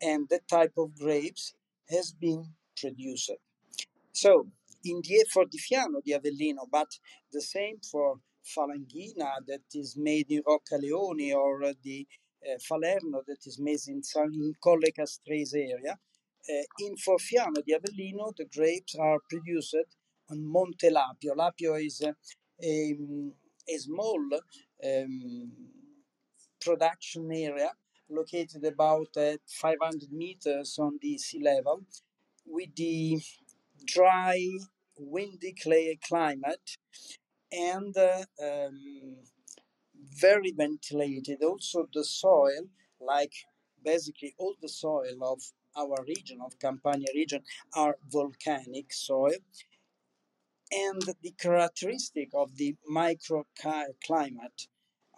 [0.00, 1.54] and that type of grapes
[1.90, 2.44] has been
[2.76, 3.32] produced.
[4.12, 4.48] So,
[4.84, 6.88] in the, for the Fiano di Avellino, but
[7.32, 12.06] the same for Falanghina that is made in Roccaleone or uh, the
[12.46, 14.02] uh, Falerno that is made in,
[14.32, 15.98] in Colle Castrese area.
[16.48, 19.76] Uh, in for Fiano di Avellino, the grapes are produced
[20.30, 21.34] on Monte Lapio.
[21.34, 22.14] Lapio is a,
[22.62, 22.96] a,
[23.68, 24.20] a small
[24.84, 25.52] um,
[26.60, 27.70] production area
[28.08, 31.82] located about uh, 500 meters on the sea level
[32.46, 33.20] with the
[33.84, 34.40] dry,
[34.98, 36.76] windy clay climate
[37.50, 39.16] and uh, um,
[40.20, 41.42] very ventilated.
[41.42, 42.68] Also, the soil,
[43.00, 43.32] like
[43.84, 45.40] basically all the soil of
[45.76, 47.42] our region, of Campania region,
[47.74, 49.38] are volcanic soil.
[50.72, 54.66] And the characteristic of the microclimate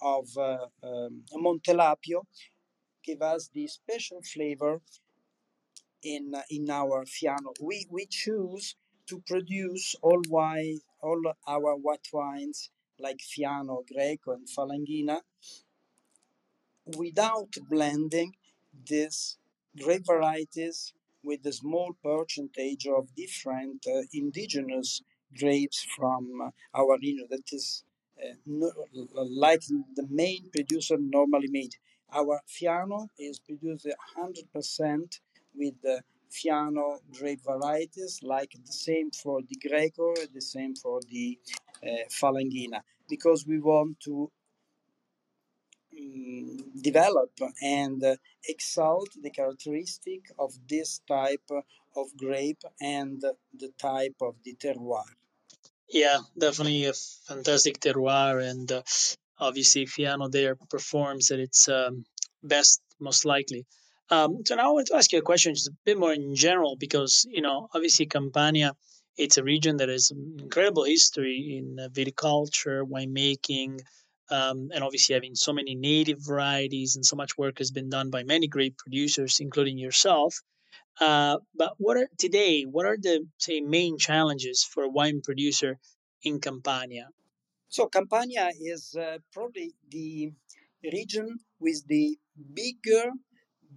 [0.03, 2.23] of uh, um, Montelapio
[3.05, 4.81] give us the special flavor
[6.03, 7.53] in uh, in our Fiano.
[7.61, 14.47] We we choose to produce all wine, all our white wines like Fiano, Greco, and
[14.47, 15.21] Falanghina
[16.97, 18.35] without blending
[18.89, 19.39] these
[19.83, 25.03] grape varieties with a small percentage of different uh, indigenous
[25.39, 27.85] grapes from uh, our region that is
[28.23, 28.71] uh, no,
[29.15, 29.61] like
[29.95, 31.75] the main producer normally made.
[32.13, 33.87] Our Fiano is produced
[34.19, 35.21] 100%
[35.55, 41.39] with the Fiano grape varieties, like the same for the Greco, the same for the
[41.83, 44.31] uh, Falanghina, because we want to
[46.81, 47.33] develop
[47.63, 48.17] and uh,
[48.49, 51.51] exalt the characteristic of this type
[51.97, 53.23] of grape and
[53.55, 55.05] the type of the terroir.
[55.91, 56.93] Yeah, definitely a
[57.27, 58.83] fantastic terroir, and uh,
[59.39, 62.05] obviously Fiano there performs at its um,
[62.43, 63.67] best, most likely.
[64.11, 66.35] Um, so now I want to ask you a question, just a bit more in
[66.35, 68.73] general, because you know, obviously Campania,
[69.17, 73.81] it's a region that has incredible history in uh, viticulture, winemaking,
[74.31, 78.11] um, and obviously having so many native varieties and so much work has been done
[78.11, 80.41] by many great producers, including yourself.
[81.01, 82.65] Uh, but what are today?
[82.65, 85.79] What are the say main challenges for a wine producer
[86.23, 87.09] in Campania?
[87.69, 90.33] So Campania is uh, probably the
[90.93, 92.19] region with the
[92.55, 93.11] bigger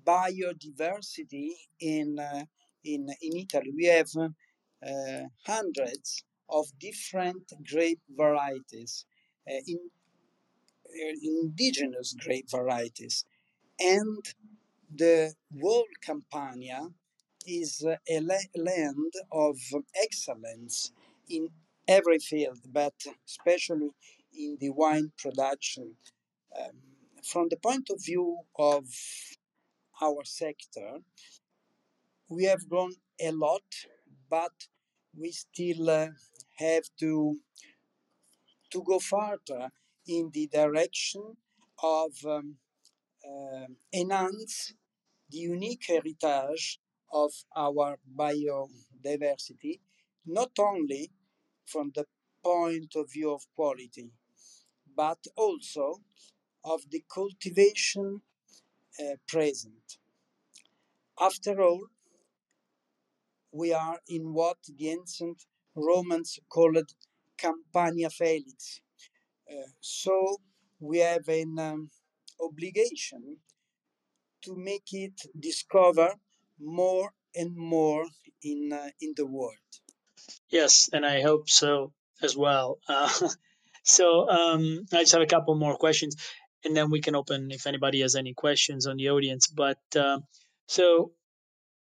[0.06, 1.50] biodiversity
[1.80, 2.46] in uh,
[2.84, 3.72] in in Italy.
[3.76, 9.06] We have uh, hundreds of different grape varieties,
[9.50, 9.80] uh, in,
[11.22, 13.26] indigenous grape varieties,
[13.80, 14.24] and
[14.94, 16.88] the whole Campania
[17.46, 19.58] is a land of
[20.04, 20.92] excellence
[21.30, 21.50] in
[21.88, 22.94] every field, but
[23.28, 23.90] especially
[24.38, 25.96] in the wine production.
[26.58, 26.78] Um,
[27.24, 28.86] from the point of view of
[30.02, 31.00] our sector,
[32.30, 33.64] we have grown a lot,
[34.30, 34.68] but
[35.18, 36.08] we still uh,
[36.58, 37.38] have to
[38.72, 39.70] to go further
[40.08, 41.38] in the direction
[41.84, 42.56] of um,
[43.26, 44.74] uh, enhance
[45.30, 46.80] the unique heritage
[47.14, 49.80] of our biodiversity,
[50.26, 51.12] not only
[51.66, 52.06] from the
[52.44, 54.12] point of view of quality,
[54.96, 56.02] but also
[56.64, 58.22] of the cultivation
[59.00, 59.98] uh, present.
[61.20, 61.88] After all,
[63.52, 65.46] we are in what the ancient
[65.76, 66.94] Romans called
[67.38, 68.82] Campania Felix.
[69.80, 70.38] So
[70.80, 71.90] we have an um,
[72.40, 73.38] obligation
[74.44, 76.16] to make it discover
[76.60, 78.06] more and more
[78.44, 79.70] in uh, in the world.
[80.50, 82.80] Yes, and I hope so as well.
[82.88, 83.10] Uh,
[83.84, 86.16] so um, I just have a couple more questions,
[86.66, 89.48] and then we can open if anybody has any questions on the audience.
[89.48, 90.20] But uh,
[90.68, 91.12] so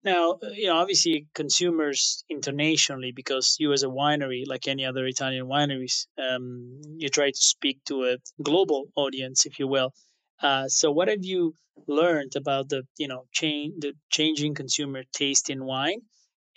[0.04, 5.06] Now, uh, you know, obviously, consumers internationally, because you as a winery, like any other
[5.06, 9.92] Italian wineries, um, you try to speak to a global audience, if you will.
[10.40, 11.54] Uh, so, what have you
[11.86, 16.00] learned about the, you know, change the changing consumer taste in wine,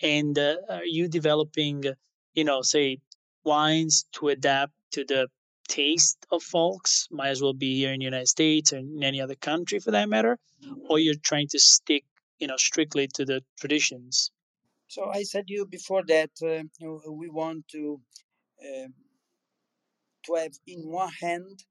[0.01, 1.83] and uh, are you developing,
[2.33, 2.97] you know, say,
[3.43, 5.27] wines to adapt to the
[5.67, 7.07] taste of folks?
[7.11, 9.91] Might as well be here in the United States or in any other country for
[9.91, 10.39] that matter,
[10.89, 12.05] or you're trying to stick
[12.39, 14.31] you know strictly to the traditions.
[14.87, 17.99] So I said you before that uh, you know, we want to
[18.61, 18.87] uh,
[20.25, 21.63] to have in one hand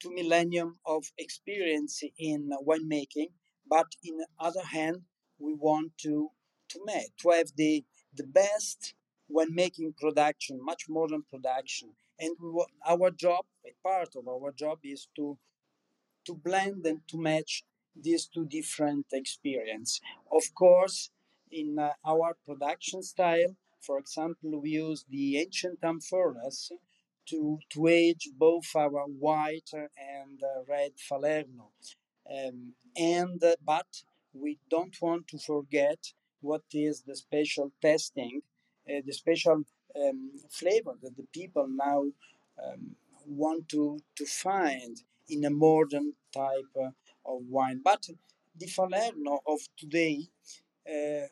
[0.00, 3.30] two millennium of experience in winemaking,
[3.68, 5.02] but in the other hand
[5.38, 6.30] we want to
[6.68, 7.84] to make to have the
[8.14, 8.94] the best
[9.30, 11.88] winemaking production, much modern production,
[12.18, 15.38] and we want, our job, a part of our job is to
[16.26, 17.64] to blend and to match
[17.94, 20.00] these two different experience.
[20.30, 21.10] Of course,
[21.50, 26.70] in uh, our production style, for example, we use the ancient amphoras
[27.26, 31.70] to, to age both our white and uh, red Falerno.
[32.30, 33.86] Um, and uh, but
[34.32, 38.42] we don't want to forget what is the special testing,
[38.88, 39.64] uh, the special
[39.96, 42.04] um, flavor that the people now
[42.62, 46.90] um, want to, to find in a modern type uh,
[47.24, 47.80] of wine.
[47.84, 48.08] But
[48.58, 50.28] the Falerno of today
[50.88, 51.26] uh,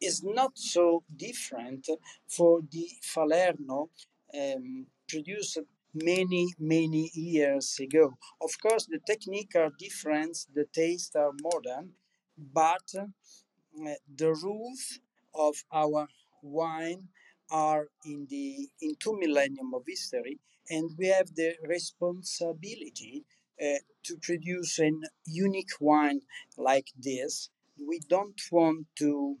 [0.00, 1.88] is not so different
[2.28, 3.90] for the Falerno
[4.34, 5.58] um, produced
[5.94, 8.14] many many years ago.
[8.40, 11.90] Of course, the technique are different, the taste are modern,
[12.36, 15.00] but uh, the rules
[15.34, 16.08] of our
[16.42, 17.08] wine
[17.50, 20.38] are in the in two millennium of history,
[20.70, 23.24] and we have the responsibility
[23.62, 26.20] uh, to produce an unique wine
[26.56, 27.50] like this.
[27.78, 29.38] We don't want to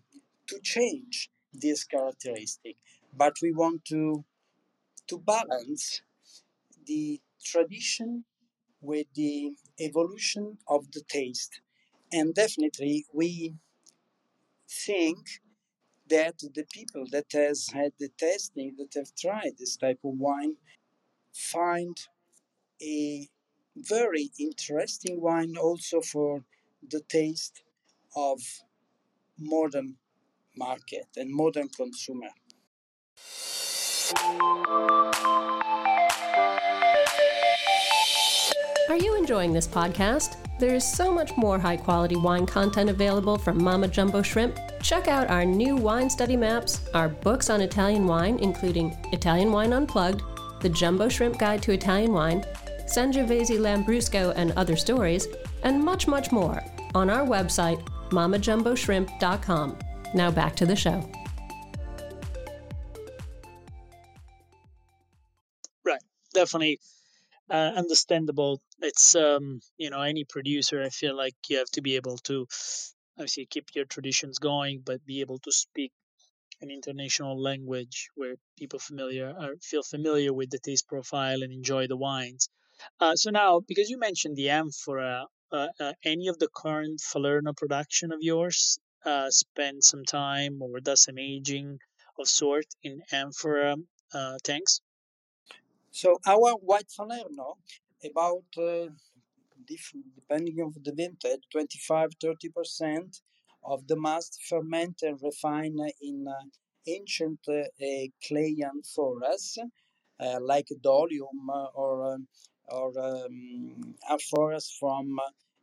[0.48, 2.76] to change this characteristic,
[3.16, 4.24] but we want to
[5.08, 6.02] to balance
[6.86, 8.24] the tradition
[8.80, 11.60] with the evolution of the taste.
[12.12, 13.54] And definitely we
[14.68, 15.18] think
[16.08, 20.56] that the people that has had the tasting, that have tried this type of wine,
[21.32, 21.96] find
[22.82, 23.28] a
[23.76, 26.44] very interesting wine also for
[26.90, 27.62] the taste
[28.16, 28.40] of
[29.38, 29.96] modern
[30.56, 32.28] market and modern consumer.
[38.88, 40.36] Are you enjoying this podcast?
[40.58, 44.58] There is so much more high quality wine content available from Mama Jumbo Shrimp.
[44.82, 49.72] Check out our new wine study maps, our books on Italian wine, including Italian Wine
[49.72, 50.22] Unplugged,
[50.60, 52.44] The Jumbo Shrimp Guide to Italian Wine,
[52.86, 55.28] Sangiovese Lambrusco and Other Stories,
[55.62, 56.62] and much, much more
[56.94, 59.78] on our website, mamajumboshrimp.com.
[60.14, 61.08] Now back to the show.
[65.84, 66.02] right
[66.34, 66.78] definitely
[67.50, 71.96] uh, understandable it's um you know any producer i feel like you have to be
[71.96, 72.46] able to
[73.18, 75.92] obviously keep your traditions going but be able to speak
[76.60, 81.88] an international language where people familiar are, feel familiar with the taste profile and enjoy
[81.88, 82.48] the wines
[83.00, 87.52] uh, so now because you mentioned the amphora uh, uh, any of the current falerno
[87.52, 91.78] production of yours uh, spend some time or does some aging
[92.18, 93.76] of sort in amphora
[94.14, 94.80] uh, tanks?
[95.90, 97.58] So our white Falerno,
[98.04, 98.44] about
[100.14, 103.20] depending on the vintage, 25 30 percent
[103.64, 106.26] of the must ferment and refine in
[106.86, 107.40] ancient
[108.26, 109.58] clay amphoras
[110.18, 112.26] uh, like Dolium or um,
[112.72, 115.18] or um, amphoras from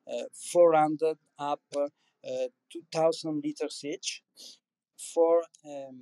[0.07, 4.23] uh, 400 up uh, 2000 liters each
[5.13, 6.01] for um,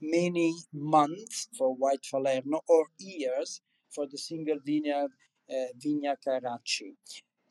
[0.00, 3.60] many months for white Falerno or years
[3.94, 5.10] for the single vineyard
[5.50, 6.94] uh, Vigna Caracci.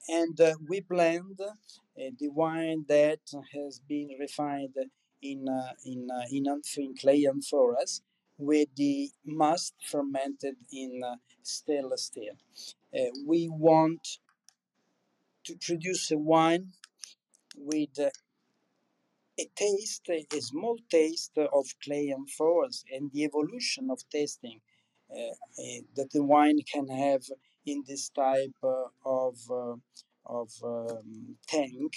[0.10, 3.20] And uh, we blend uh, the wine that
[3.54, 4.76] has been refined
[5.22, 6.46] in uh, in in,
[6.78, 8.02] in clay amphoras
[8.42, 12.34] with the must fermented in uh, stainless steel.
[12.94, 14.18] Uh, we want
[15.46, 16.72] to produce a wine
[17.56, 18.10] with uh,
[19.40, 24.60] a taste, a small taste of clay amphoras, and the evolution of tasting
[25.12, 25.34] uh,
[25.96, 27.24] that the wine can have
[27.66, 29.76] in this type uh, of uh,
[30.26, 31.94] of um, tank.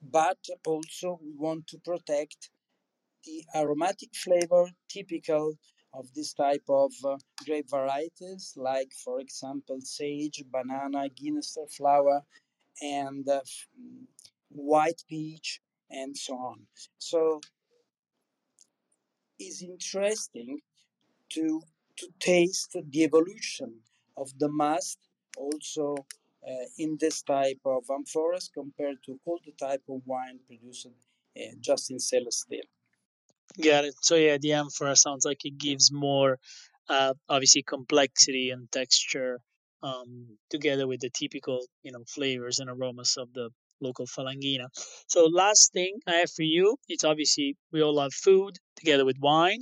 [0.00, 2.50] But also we want to protect
[3.28, 5.54] the aromatic flavor typical
[5.94, 12.22] of this type of uh, grape varieties, like for example sage, banana, Guinness flower,
[12.80, 13.40] and uh,
[14.50, 15.60] white peach,
[15.90, 16.58] and so on.
[16.98, 17.40] So
[19.38, 20.60] it's interesting
[21.34, 21.62] to
[21.96, 23.70] to taste the evolution
[24.16, 24.98] of the must
[25.36, 25.96] also
[26.48, 31.54] uh, in this type of amphoras compared to all the type of wine produced uh,
[31.60, 32.68] just in stainless steel.
[33.56, 33.94] Got it.
[34.02, 36.38] So yeah, the amphora sounds like it gives more,
[36.88, 39.40] uh, obviously complexity and texture,
[39.82, 44.66] um, together with the typical, you know, flavors and aromas of the local falanghina.
[45.06, 49.18] So last thing I have for you, it's obviously we all love food together with
[49.20, 49.60] wine.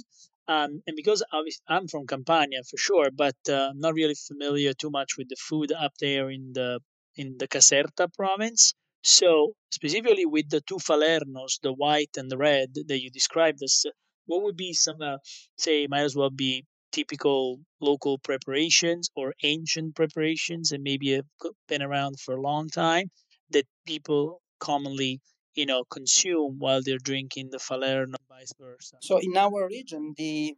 [0.49, 4.73] Um, and because obviously I'm from Campania for sure, but uh, I'm not really familiar
[4.75, 6.81] too much with the food up there in the
[7.17, 8.75] in the Caserta province.
[9.09, 13.87] So specifically with the two Falernos, the white and the red that you described as,
[14.27, 15.19] what would be some, uh,
[15.57, 21.27] say, might as well be typical local preparations or ancient preparations and maybe have
[21.69, 23.13] been around for a long time
[23.51, 25.21] that people commonly,
[25.55, 28.97] you know, consume while they're drinking the Falerno, vice versa.
[29.03, 30.57] So in our region, the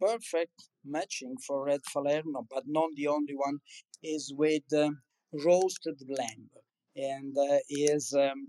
[0.00, 3.58] perfect matching for red Falerno, but not the only one,
[4.02, 4.90] is with uh,
[5.32, 6.50] roasted lamb,
[6.96, 8.48] and uh, is um,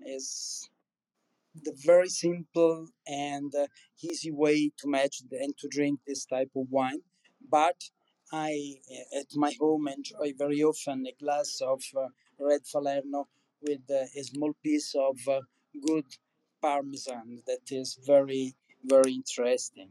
[0.00, 0.68] is
[1.64, 3.66] the very simple and uh,
[4.02, 7.00] easy way to match and to drink this type of wine.
[7.48, 7.82] But
[8.32, 13.28] I, uh, at my home, enjoy very often a glass of uh, red Falerno
[13.62, 15.40] with uh, a small piece of uh,
[15.86, 16.06] good
[16.60, 19.90] Parmesan that is very, very interesting.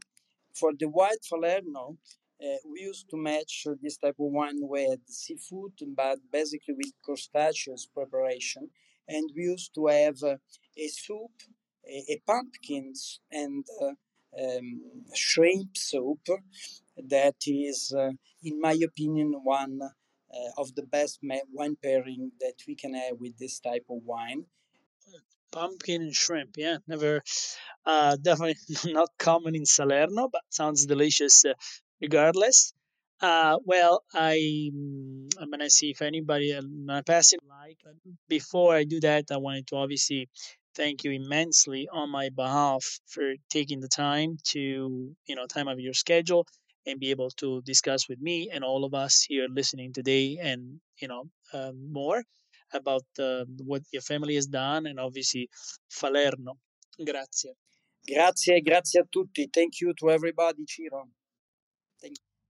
[0.53, 1.97] For the white Falerno,
[2.41, 7.85] uh, we used to match this type of wine with seafood, but basically with crustaceous
[7.85, 8.69] preparation.
[9.07, 10.37] And we used to have uh,
[10.77, 11.31] a soup,
[11.87, 12.21] a, a
[13.31, 13.93] and uh,
[14.41, 14.81] um,
[15.13, 16.27] shrimp soup
[16.97, 18.11] that is, uh,
[18.43, 21.19] in my opinion, one uh, of the best
[21.53, 24.45] wine pairing that we can have with this type of wine.
[25.51, 27.21] Pumpkin and shrimp, yeah, never,
[27.85, 31.45] uh, definitely not common in Salerno, but sounds delicious
[32.05, 32.59] regardless.
[33.21, 34.35] Uh, well, I
[35.39, 37.79] I'm gonna see if anybody I'm gonna pass it like.
[38.37, 40.21] Before I do that, I wanted to obviously
[40.79, 42.83] thank you immensely on my behalf
[43.13, 43.27] for
[43.57, 44.61] taking the time to
[45.29, 46.43] you know time of your schedule
[46.87, 50.59] and be able to discuss with me and all of us here listening today and
[51.01, 52.19] you know um, more
[52.79, 55.49] about uh, what your family has done and obviously
[55.99, 56.53] Falerno.
[57.09, 57.53] Grazie.
[58.07, 59.47] Grazie, grazie a tutti.
[59.51, 61.07] Thank you to everybody, Ciro.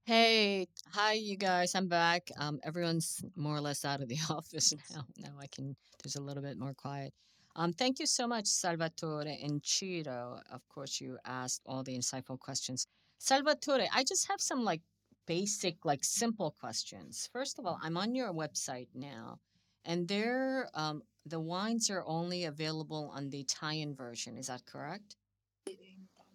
[0.06, 1.74] Hey, hi you guys.
[1.74, 2.30] I'm back.
[2.38, 5.04] Um, everyone's more or less out of the office now.
[5.18, 5.74] Now I can.
[6.00, 7.12] There's a little bit more quiet.
[7.56, 10.38] Um, thank you so much, Salvatore and Ciro.
[10.52, 12.86] Of course, you asked all the insightful questions.
[13.18, 14.80] Salvatore, I just have some like
[15.26, 17.28] basic, like simple questions.
[17.32, 19.40] First of all, I'm on your website now,
[19.84, 24.38] and there, um, the wines are only available on the Italian version.
[24.38, 25.16] Is that correct?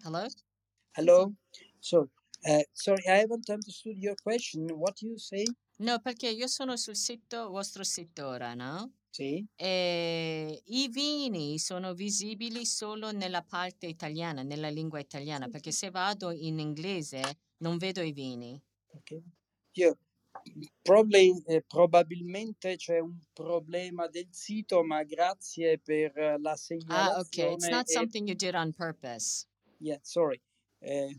[0.04, 0.28] Hello.
[0.98, 1.34] Hello.
[1.80, 2.10] So
[2.44, 4.68] Uh, sorry, I haven't understood your question.
[4.72, 5.46] What do you say?
[5.80, 8.94] No, perché io sono sul sito, vostro sito ora, no?
[9.10, 9.46] Sì.
[9.56, 16.32] E I vini sono visibili solo nella parte italiana, nella lingua italiana, perché se vado
[16.32, 17.22] in inglese
[17.58, 18.60] non vedo i vini.
[18.94, 19.22] Ok.
[19.74, 19.98] Io,
[20.82, 27.50] probably, eh, probabilmente c'è un problema del sito, ma grazie per la segnalazione.
[27.50, 27.54] Ah, ok.
[27.54, 29.46] It's not something you did on purpose.
[29.80, 30.42] Yeah, sorry.
[30.80, 31.14] Uh,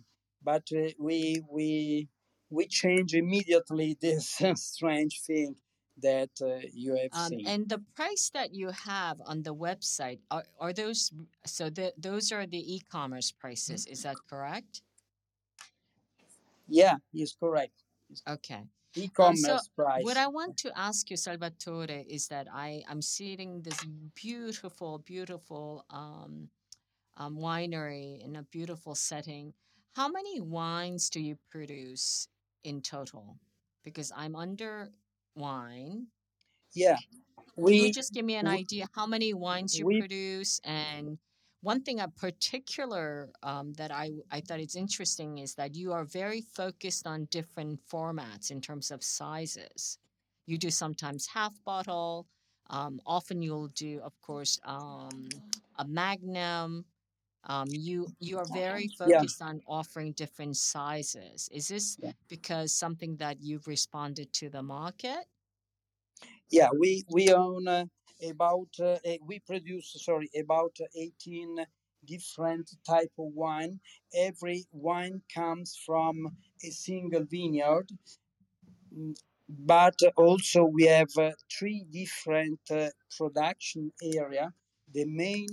[0.45, 2.09] but uh, we we
[2.51, 5.57] we change immediately this strange thing
[6.03, 7.47] that uh, you have um, seen.
[7.47, 11.13] And the price that you have on the website are, are those
[11.45, 14.83] so the, those are the e-commerce prices, is that correct?
[16.69, 17.73] Yeah, is correct.
[18.29, 18.63] Okay.
[18.95, 20.05] E-commerce um, so price.
[20.05, 23.79] What I want to ask you, Salvatore, is that I I'm seeing this
[24.15, 26.49] beautiful, beautiful um,
[27.17, 29.55] um, winery in a beautiful setting.
[29.95, 32.29] How many wines do you produce
[32.65, 33.37] in total?
[33.85, 34.91] Because I'm under
[35.37, 36.07] wine.
[36.75, 36.97] Yeah.
[37.57, 40.61] We, Can you just give me an we, idea how many wines you we, produce?
[40.65, 41.19] And
[41.61, 46.05] one thing in particular um, that I, I thought it's interesting is that you are
[46.05, 49.99] very focused on different formats in terms of sizes.
[50.47, 52.27] You do sometimes half bottle.
[52.71, 55.29] Um, often you'll do, of course, um,
[55.79, 56.87] a magnum
[57.45, 59.49] um, you you are very focused yeah.
[59.49, 61.49] on offering different sizes.
[61.53, 62.13] Is this yeah.
[62.29, 65.27] because something that you've responded to the market?
[66.51, 67.87] Yeah, we we own uh,
[68.29, 71.57] about uh, we produce sorry about eighteen
[72.05, 73.81] different type of wine.
[74.15, 77.91] Every wine comes from a single vineyard,
[78.97, 79.15] mm,
[79.49, 84.53] but also we have uh, three different uh, production area
[84.93, 85.49] The main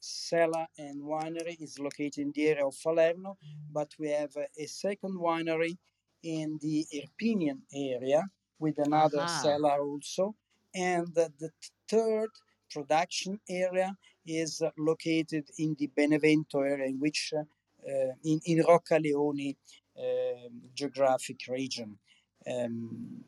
[0.00, 3.36] cellar and winery is located in the area of Falerno,
[3.72, 5.76] but we have a, second winery
[6.22, 8.24] in the Irpinian area
[8.58, 9.40] with another Aha.
[9.42, 10.34] cellar also.
[10.74, 11.50] And the,
[11.88, 12.30] third
[12.70, 18.62] production area is uh, located in the Benevento area, in which uh, uh, in, in
[18.62, 19.56] Roccaleone
[19.98, 21.98] um, geographic region.
[22.46, 23.24] Um,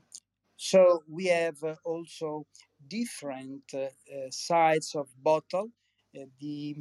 [0.56, 2.46] so we have uh, also
[2.86, 5.70] different uh, uh, size of bottle.
[6.16, 6.76] Uh, the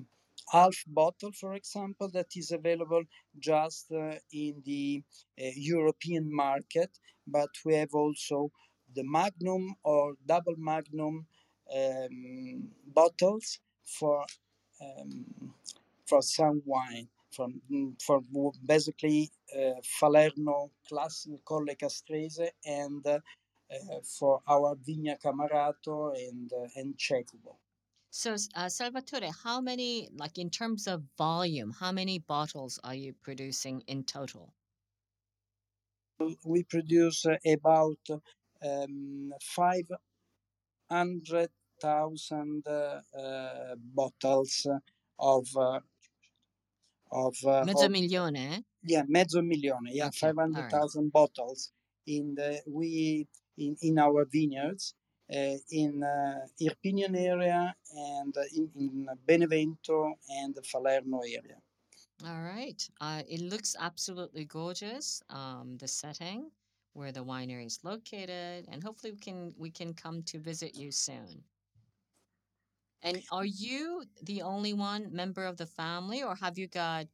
[0.51, 3.03] half bottle, for example, that is available
[3.39, 5.01] just uh, in the
[5.39, 6.89] uh, European market,
[7.27, 8.51] but we have also
[8.93, 11.25] the Magnum or double Magnum
[11.73, 14.25] um, bottles for
[14.81, 15.53] um,
[16.05, 17.61] for some wine from
[18.05, 18.21] for
[18.65, 23.19] basically uh, Falerno classic Colle Castrese and uh,
[24.03, 27.55] for our Vigna Camarato and uh, and Cecubo.
[28.11, 33.13] So, uh, Salvatore, how many, like in terms of volume, how many bottles are you
[33.13, 34.53] producing in total?
[36.45, 37.99] We produce uh, about
[38.61, 39.87] um, five
[40.89, 41.49] hundred
[41.81, 44.67] thousand uh, uh, bottles
[45.17, 45.79] of uh,
[47.11, 48.61] of, uh, Mezzo of milione, eh?
[48.83, 50.71] yeah mezzo milione yeah Okay, all right.
[50.71, 51.71] 500,000 bottles
[52.07, 54.95] in the we in, in our vineyards
[55.31, 61.57] in uh, Irpinian area and uh, in, in Benevento and Falerno area.
[62.25, 62.87] All right.
[62.99, 65.23] Uh, it looks absolutely gorgeous.
[65.29, 66.51] Um, the setting
[66.93, 70.91] where the winery is located, and hopefully we can we can come to visit you
[70.91, 71.43] soon.
[73.01, 77.07] And are you the only one member of the family, or have you got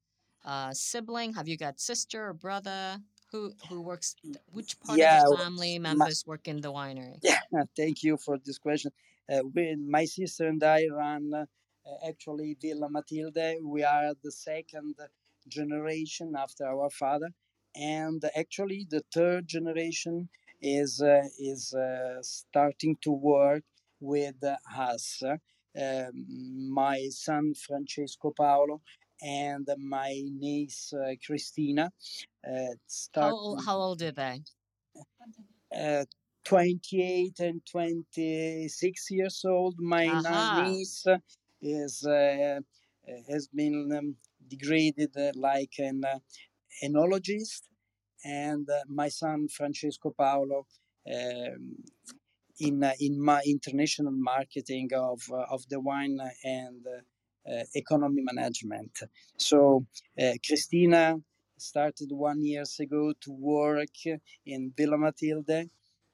[0.44, 1.34] a sibling?
[1.34, 2.98] Have you got sister or brother
[3.32, 4.16] who who works?
[4.52, 7.22] Which part Yeah, of the family my, members work in the winery?
[7.22, 7.40] yeah,
[7.76, 8.92] thank you for this question.
[9.32, 11.46] Uh, we, my sister and I run uh,
[12.08, 13.58] actually Villa Matilde.
[13.64, 14.96] We are the second
[15.48, 17.30] generation after our father,
[17.76, 20.30] and actually the third generation
[20.62, 23.64] is uh, is uh, starting to work
[24.00, 25.22] with uh, us.
[25.80, 28.82] Um, my son Francesco Paolo
[29.22, 31.92] and my niece uh, Cristina
[32.48, 32.74] uh,
[33.20, 34.44] How old, how old are they?
[35.76, 36.06] uh,
[36.46, 39.76] 28 and 26 years old.
[39.80, 40.50] My Aha.
[40.52, 41.06] niece
[41.62, 42.60] is uh,
[43.30, 44.16] has been um,
[44.48, 46.20] degraded uh, like an uh,
[46.84, 47.64] enologist,
[48.26, 50.66] and uh, my son Francesco Paolo
[51.08, 51.76] um,
[52.60, 56.86] in uh, in my international marketing of uh, of the wine and
[57.76, 59.00] economy management.
[59.38, 59.86] So
[60.22, 61.18] uh, Christina
[61.58, 63.98] started one years ago to work
[64.46, 65.70] in Villa Matilde,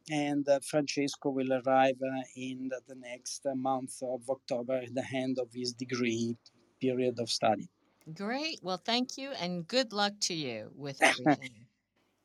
[0.09, 4.93] and uh, Francesco will arrive uh, in the, the next uh, month of October at
[4.93, 6.35] the end of his degree
[6.81, 7.69] period of study.
[8.13, 8.59] Great.
[8.61, 11.65] Well, thank you, and good luck to you with everything.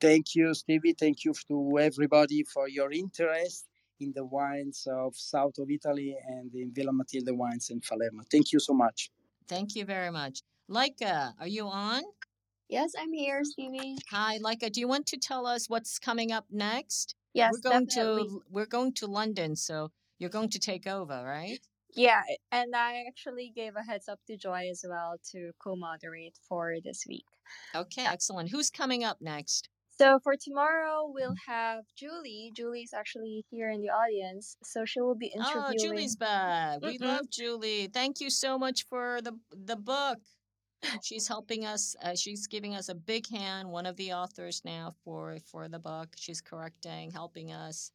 [0.01, 0.95] Thank you, Stevie.
[0.95, 3.68] Thank you to everybody for your interest
[4.01, 8.23] in the wines of south of Italy and in Villa Matilde wines in Falerno.
[8.31, 9.11] Thank you so much.
[9.49, 10.43] Thank you very much.
[10.71, 12.03] Leica, are you on?
[12.69, 13.97] Yes, I'm here, Stevie.
[14.11, 14.71] Hi, Leica.
[14.71, 17.15] Do you want to tell us what's coming up next?
[17.33, 18.25] Yes, we're going definitely.
[18.25, 21.59] to we're going to London, so you're going to take over, right?
[21.95, 22.23] Yeah,
[22.53, 27.05] and I actually gave a heads up to Joy as well to co-moderate for this
[27.09, 27.25] week.
[27.75, 28.51] Okay, excellent.
[28.51, 29.71] Who's coming up next?
[30.01, 32.53] So for tomorrow, we'll have Julie.
[32.55, 35.65] Julie's actually here in the audience, so she will be interviewing.
[35.71, 35.75] Oh.
[35.77, 36.81] Julie's back.
[36.83, 37.07] We Mm-mm.
[37.07, 37.89] love Julie.
[37.93, 40.19] Thank you so much for the the book.
[41.03, 41.97] She's helping us.
[42.03, 43.69] Uh, she's giving us a big hand.
[43.69, 46.11] One of the authors now for for the book.
[46.17, 47.91] She's correcting, helping us.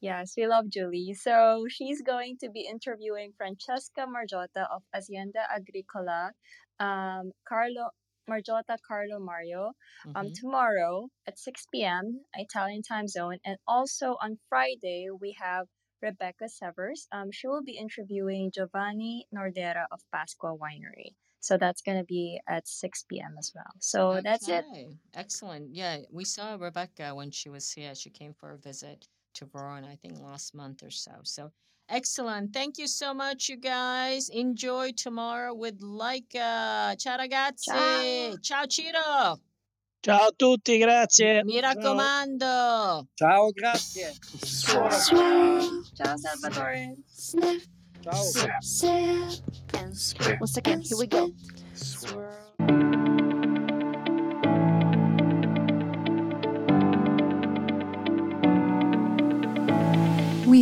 [0.00, 1.14] Yes, we love Julie.
[1.14, 6.32] So she's going to be interviewing Francesca Margiotta of Azienda Agricola,
[6.80, 7.90] um, Carlo
[8.30, 9.72] Margiotta Carlo Mario,
[10.14, 10.34] um, Mhm.
[10.34, 12.24] tomorrow at 6 p.m.
[12.34, 15.66] Italian time zone, and also on Friday we have
[16.02, 17.08] Rebecca Severs.
[17.12, 21.16] Um, she will be interviewing Giovanni Nordera of Pasqua Winery.
[21.40, 23.36] So that's gonna be at 6 p.m.
[23.38, 23.72] as well.
[23.80, 24.66] So that's it.
[25.14, 25.74] Excellent.
[25.74, 27.94] Yeah, we saw Rebecca when she was here.
[27.94, 31.20] She came for a visit to Verona, I think last month or so.
[31.24, 31.52] So
[31.90, 32.52] excellent.
[32.52, 34.28] Thank you so much, you guys.
[34.30, 36.96] Enjoy tomorrow with Laika.
[36.98, 38.40] Ciao ragazzi.
[38.42, 39.38] Ciao Ciro.
[40.02, 41.42] Ciao a tutti, grazie.
[41.44, 41.74] Mi Ciao.
[41.74, 43.06] raccomando.
[43.14, 44.14] Ciao, grazie.
[44.40, 46.96] Ciao, Salvatore.
[47.06, 47.66] Sniff,
[48.02, 48.14] Ciao.
[48.14, 49.42] sip, sip,
[49.74, 50.38] and swirl.
[50.40, 51.30] Once again, here we go.
[51.74, 52.39] Swirl.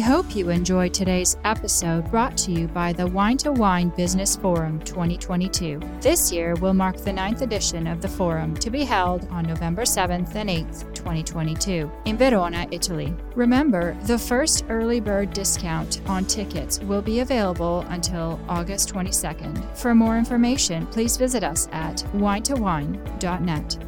[0.09, 4.81] Hope you enjoyed today's episode brought to you by the Wine to Wine Business Forum
[4.81, 5.79] 2022.
[6.01, 9.83] This year will mark the ninth edition of the forum to be held on November
[9.83, 13.15] 7th and 8th, 2022, in Verona, Italy.
[13.35, 19.77] Remember, the first early bird discount on tickets will be available until August 22nd.
[19.77, 23.88] For more information, please visit us at winetowine.net.